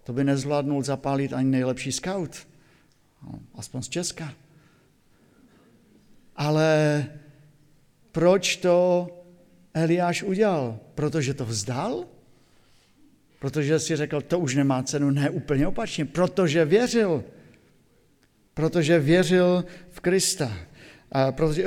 To 0.06 0.12
by 0.12 0.24
nezvládnul 0.24 0.82
zapálit 0.82 1.32
ani 1.32 1.50
nejlepší 1.50 1.92
scout, 1.92 2.46
no, 3.22 3.38
aspoň 3.54 3.82
z 3.82 3.88
Česka. 3.88 4.34
Ale 6.36 7.04
proč 8.12 8.56
to 8.56 9.08
Eliáš 9.74 10.22
udělal? 10.22 10.78
Protože 10.94 11.34
to 11.34 11.44
vzdal? 11.44 12.04
Protože 13.38 13.78
si 13.78 13.96
řekl, 13.96 14.20
to 14.20 14.38
už 14.38 14.54
nemá 14.54 14.82
cenu, 14.82 15.10
ne 15.10 15.30
úplně 15.30 15.66
opačně, 15.66 16.04
protože 16.04 16.64
věřil. 16.64 17.24
Protože 18.54 18.98
věřil 18.98 19.64
v 19.90 20.00
Krista, 20.00 20.52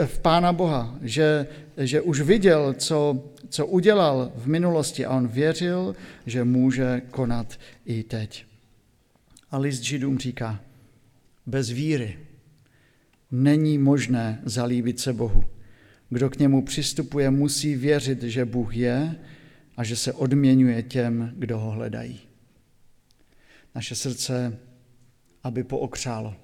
v 0.06 0.20
Pána 0.20 0.54
Boha, 0.54 0.96
že, 1.02 1.48
že 1.80 2.02
už 2.02 2.22
viděl, 2.22 2.74
co, 2.74 3.24
co 3.50 3.68
udělal 3.68 4.32
v 4.36 4.48
minulosti 4.48 5.06
a 5.06 5.16
on 5.16 5.28
věřil, 5.28 5.96
že 6.26 6.44
může 6.44 7.02
konat 7.12 7.60
i 7.86 8.04
teď. 8.04 8.46
A 9.52 9.58
list 9.58 9.82
Židům 9.82 10.20
říká, 10.20 10.60
bez 11.46 11.70
víry 11.70 12.20
není 13.32 13.78
možné 13.78 14.42
zalíbit 14.46 15.00
se 15.00 15.14
Bohu. 15.14 15.44
Kdo 16.10 16.30
k 16.30 16.40
němu 16.40 16.62
přistupuje, 16.62 17.30
musí 17.30 17.76
věřit, 17.76 18.24
že 18.24 18.46
Bůh 18.46 18.76
je 18.76 19.16
a 19.78 19.84
že 19.84 19.96
se 19.96 20.14
odměňuje 20.14 20.84
těm, 20.84 21.34
kdo 21.38 21.60
ho 21.60 21.72
hledají. 21.72 22.20
Naše 23.76 23.96
srdce, 23.96 24.58
aby 25.44 25.64
pookřálo. 25.64 26.36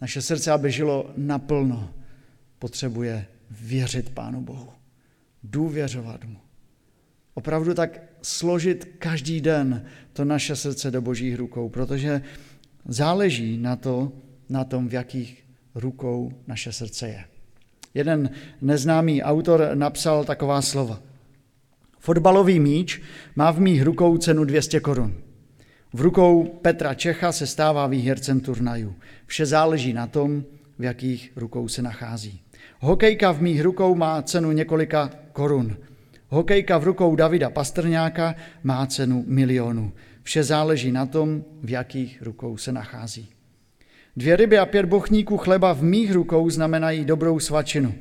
Naše 0.00 0.22
srdce, 0.22 0.52
aby 0.52 0.72
žilo 0.72 1.10
naplno, 1.16 1.94
potřebuje 2.58 3.26
věřit 3.50 4.10
Pánu 4.10 4.40
Bohu. 4.40 4.68
Důvěřovat 5.42 6.24
mu. 6.24 6.36
Opravdu 7.34 7.74
tak 7.74 8.00
složit 8.22 8.84
každý 8.98 9.40
den 9.40 9.84
to 10.12 10.24
naše 10.24 10.56
srdce 10.56 10.90
do 10.90 11.02
božích 11.02 11.36
rukou, 11.36 11.68
protože 11.68 12.22
záleží 12.88 13.58
na, 13.58 13.76
to, 13.76 14.12
na 14.48 14.64
tom, 14.64 14.88
v 14.88 14.92
jakých 14.92 15.44
rukou 15.74 16.32
naše 16.46 16.72
srdce 16.72 17.08
je. 17.08 17.24
Jeden 17.94 18.30
neznámý 18.60 19.22
autor 19.22 19.70
napsal 19.74 20.24
taková 20.24 20.62
slova. 20.62 21.02
Fotbalový 21.98 22.60
míč 22.60 23.02
má 23.36 23.50
v 23.50 23.60
mých 23.60 23.82
rukou 23.82 24.18
cenu 24.18 24.44
200 24.44 24.80
korun. 24.80 25.14
V 25.92 26.00
rukou 26.00 26.44
Petra 26.44 26.94
Čecha 26.94 27.32
se 27.32 27.46
stává 27.46 27.86
výhercem 27.86 28.40
turnajů. 28.40 28.96
Vše 29.26 29.46
záleží 29.46 29.92
na 29.92 30.06
tom, 30.06 30.44
v 30.78 30.84
jakých 30.84 31.32
rukou 31.36 31.68
se 31.68 31.82
nachází. 31.82 32.40
Hokejka 32.86 33.32
v 33.32 33.40
mých 33.40 33.60
rukou 33.60 33.94
má 33.94 34.22
cenu 34.22 34.52
několika 34.52 35.10
korun. 35.32 35.76
Hokejka 36.28 36.78
v 36.78 36.84
rukou 36.84 37.16
Davida 37.16 37.50
Pastrňáka 37.50 38.34
má 38.62 38.86
cenu 38.86 39.24
milionu. 39.26 39.92
Vše 40.22 40.44
záleží 40.44 40.92
na 40.92 41.06
tom, 41.06 41.44
v 41.62 41.70
jakých 41.70 42.22
rukou 42.22 42.56
se 42.56 42.72
nachází. 42.72 43.28
Dvě 44.16 44.36
ryby 44.36 44.58
a 44.58 44.66
pět 44.66 44.86
bochníků 44.86 45.36
chleba 45.36 45.72
v 45.72 45.82
mých 45.82 46.12
rukou 46.12 46.50
znamenají 46.50 47.04
dobrou 47.04 47.38
svačinu. 47.38 47.94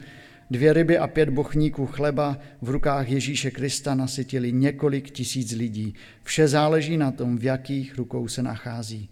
Dvě 0.51 0.73
ryby 0.73 0.97
a 0.97 1.07
pět 1.07 1.29
bochníků 1.29 1.85
chleba 1.85 2.37
v 2.61 2.69
rukách 2.69 3.09
Ježíše 3.09 3.51
Krista 3.51 3.95
nasytili 3.95 4.51
několik 4.51 5.09
tisíc 5.09 5.51
lidí. 5.51 5.93
Vše 6.23 6.47
záleží 6.47 6.97
na 6.97 7.11
tom, 7.11 7.37
v 7.37 7.43
jakých 7.43 7.97
rukou 7.97 8.27
se 8.27 8.43
nachází. 8.43 9.09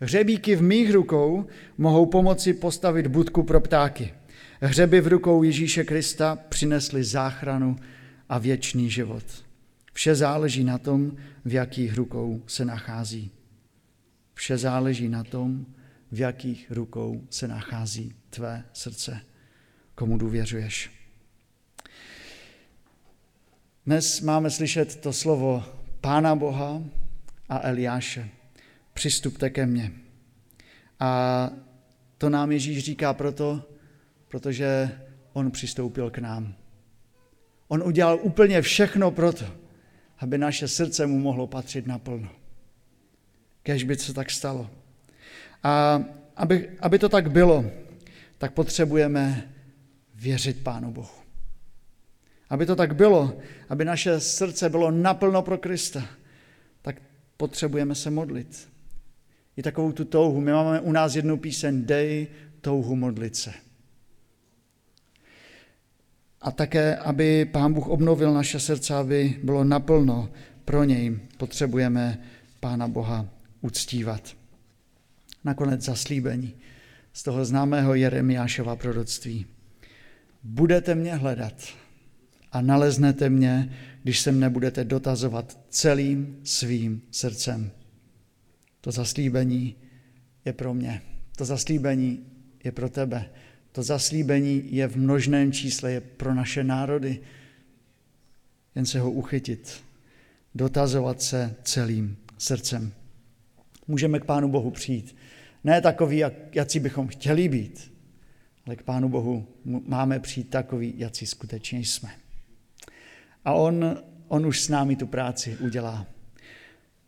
Hřebíky 0.00 0.56
v 0.56 0.62
mých 0.62 0.92
rukou 0.92 1.46
mohou 1.78 2.06
pomoci 2.06 2.52
postavit 2.52 3.06
budku 3.06 3.42
pro 3.42 3.60
ptáky. 3.60 4.12
Hřeby 4.60 5.00
v 5.00 5.06
rukou 5.06 5.42
Ježíše 5.42 5.84
Krista 5.84 6.36
přinesly 6.36 7.04
záchranu 7.04 7.76
a 8.28 8.38
věčný 8.38 8.90
život. 8.90 9.24
Vše 9.92 10.14
záleží 10.14 10.64
na 10.64 10.78
tom, 10.78 11.16
v 11.44 11.52
jakých 11.52 11.94
rukou 11.94 12.42
se 12.46 12.64
nachází. 12.64 13.30
Vše 14.34 14.58
záleží 14.58 15.08
na 15.08 15.24
tom, 15.24 15.66
v 16.12 16.20
jakých 16.20 16.70
rukou 16.70 17.26
se 17.30 17.48
nachází 17.48 18.14
tvé 18.30 18.64
srdce, 18.72 19.20
komu 19.94 20.18
důvěřuješ. 20.18 20.90
Dnes 23.86 24.20
máme 24.20 24.50
slyšet 24.50 24.96
to 24.96 25.12
slovo 25.12 25.64
Pána 26.00 26.34
Boha 26.36 26.82
a 27.48 27.68
Eliáše. 27.68 28.28
Přistupte 28.94 29.50
ke 29.50 29.66
mně. 29.66 29.92
A 31.00 31.50
to 32.18 32.30
nám 32.30 32.52
Ježíš 32.52 32.84
říká 32.84 33.14
proto, 33.14 33.73
protože 34.34 34.90
on 35.32 35.50
přistoupil 35.50 36.10
k 36.10 36.18
nám. 36.18 36.54
On 37.68 37.82
udělal 37.82 38.18
úplně 38.22 38.62
všechno 38.62 39.10
proto, 39.10 39.44
aby 40.18 40.38
naše 40.38 40.68
srdce 40.68 41.06
mu 41.06 41.18
mohlo 41.18 41.46
patřit 41.46 41.86
naplno. 41.86 42.28
Kež 43.62 43.84
by 43.84 43.96
se 43.96 44.14
tak 44.14 44.30
stalo. 44.30 44.70
A 45.62 46.04
aby, 46.36 46.70
aby 46.80 46.98
to 46.98 47.08
tak 47.08 47.30
bylo, 47.30 47.64
tak 48.38 48.52
potřebujeme 48.52 49.54
věřit 50.14 50.62
Pánu 50.62 50.90
Bohu. 50.90 51.18
Aby 52.50 52.66
to 52.66 52.76
tak 52.76 52.96
bylo, 52.96 53.38
aby 53.68 53.84
naše 53.84 54.20
srdce 54.20 54.68
bylo 54.68 54.90
naplno 54.90 55.42
pro 55.42 55.58
Krista, 55.58 56.02
tak 56.82 57.02
potřebujeme 57.36 57.94
se 57.94 58.10
modlit. 58.10 58.68
I 59.56 59.62
takovou 59.62 59.92
tu 59.92 60.04
touhu. 60.04 60.40
My 60.40 60.52
máme 60.52 60.80
u 60.80 60.92
nás 60.92 61.14
jednu 61.14 61.36
píseň 61.36 61.86
Dej 61.86 62.26
touhu 62.60 62.96
modlit 62.96 63.36
se. 63.36 63.64
A 66.44 66.50
také, 66.50 66.96
aby 66.96 67.44
Pán 67.44 67.72
Bůh 67.72 67.88
obnovil 67.88 68.34
naše 68.34 68.60
srdce, 68.60 68.94
aby 68.94 69.40
bylo 69.42 69.64
naplno 69.64 70.30
pro 70.64 70.84
něj, 70.84 71.18
potřebujeme 71.36 72.18
Pána 72.60 72.88
Boha 72.88 73.28
uctívat. 73.60 74.36
Nakonec 75.44 75.84
zaslíbení 75.84 76.54
z 77.12 77.22
toho 77.22 77.44
známého 77.44 77.94
Jeremiášova 77.94 78.76
proroctví. 78.76 79.46
Budete 80.42 80.94
mě 80.94 81.14
hledat 81.14 81.54
a 82.52 82.60
naleznete 82.60 83.30
mě, 83.30 83.76
když 84.02 84.20
se 84.20 84.32
mne 84.32 84.50
budete 84.50 84.84
dotazovat 84.84 85.58
celým 85.68 86.40
svým 86.44 87.02
srdcem. 87.10 87.70
To 88.80 88.90
zaslíbení 88.92 89.76
je 90.44 90.52
pro 90.52 90.74
mě. 90.74 91.02
To 91.36 91.44
zaslíbení 91.44 92.26
je 92.64 92.72
pro 92.72 92.88
tebe. 92.88 93.30
To 93.74 93.82
zaslíbení 93.82 94.74
je 94.74 94.88
v 94.88 94.96
množném 94.96 95.52
čísle, 95.52 95.92
je 95.92 96.00
pro 96.00 96.34
naše 96.34 96.64
národy. 96.64 97.20
Jen 98.74 98.86
se 98.86 99.00
ho 99.00 99.10
uchytit, 99.10 99.82
dotazovat 100.54 101.22
se 101.22 101.54
celým 101.62 102.16
srdcem. 102.38 102.92
Můžeme 103.88 104.20
k 104.20 104.24
Pánu 104.24 104.48
Bohu 104.48 104.70
přijít. 104.70 105.16
Ne 105.64 105.80
takový, 105.80 106.18
jak, 106.18 106.56
jací 106.56 106.80
bychom 106.80 107.08
chtěli 107.08 107.48
být, 107.48 107.92
ale 108.66 108.76
k 108.76 108.82
Pánu 108.82 109.08
Bohu 109.08 109.46
máme 109.64 110.20
přijít 110.20 110.50
takový, 110.50 110.94
jací 110.96 111.26
skutečně 111.26 111.78
jsme. 111.78 112.10
A 113.44 113.52
on, 113.52 114.02
on 114.28 114.46
už 114.46 114.60
s 114.60 114.68
námi 114.68 114.96
tu 114.96 115.06
práci 115.06 115.56
udělá. 115.60 116.06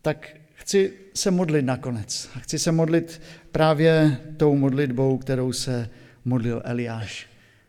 Tak 0.02 0.36
chci 0.54 0.92
se 1.14 1.30
modlit 1.30 1.64
nakonec. 1.64 2.28
A 2.34 2.38
chci 2.38 2.58
se 2.58 2.72
modlit 2.72 3.22
právě 3.52 4.20
tou 4.36 4.56
modlitbou, 4.56 5.18
kterou 5.18 5.52
se 5.52 5.90
modlil 6.26 6.62
Eliáš. 6.64 7.26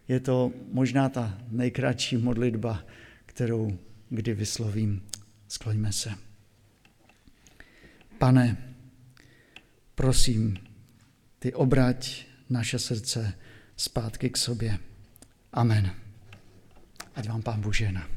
Je 0.07 0.19
to 0.19 0.51
možná 0.71 1.09
ta 1.09 1.37
nejkratší 1.47 2.17
modlitba, 2.17 2.83
kterou 3.25 3.79
kdy 4.09 4.33
vyslovím. 4.33 5.03
Skloňme 5.47 5.91
se. 5.91 6.13
Pane, 8.17 8.57
prosím, 9.95 10.57
ty 11.39 11.53
obrať 11.53 12.25
naše 12.49 12.79
srdce 12.79 13.33
zpátky 13.75 14.29
k 14.29 14.37
sobě. 14.37 14.79
Amen. 15.53 15.95
Ať 17.15 17.27
vám 17.29 17.41
Pán 17.41 17.61
Bůh 17.61 17.75
žena. 17.75 18.16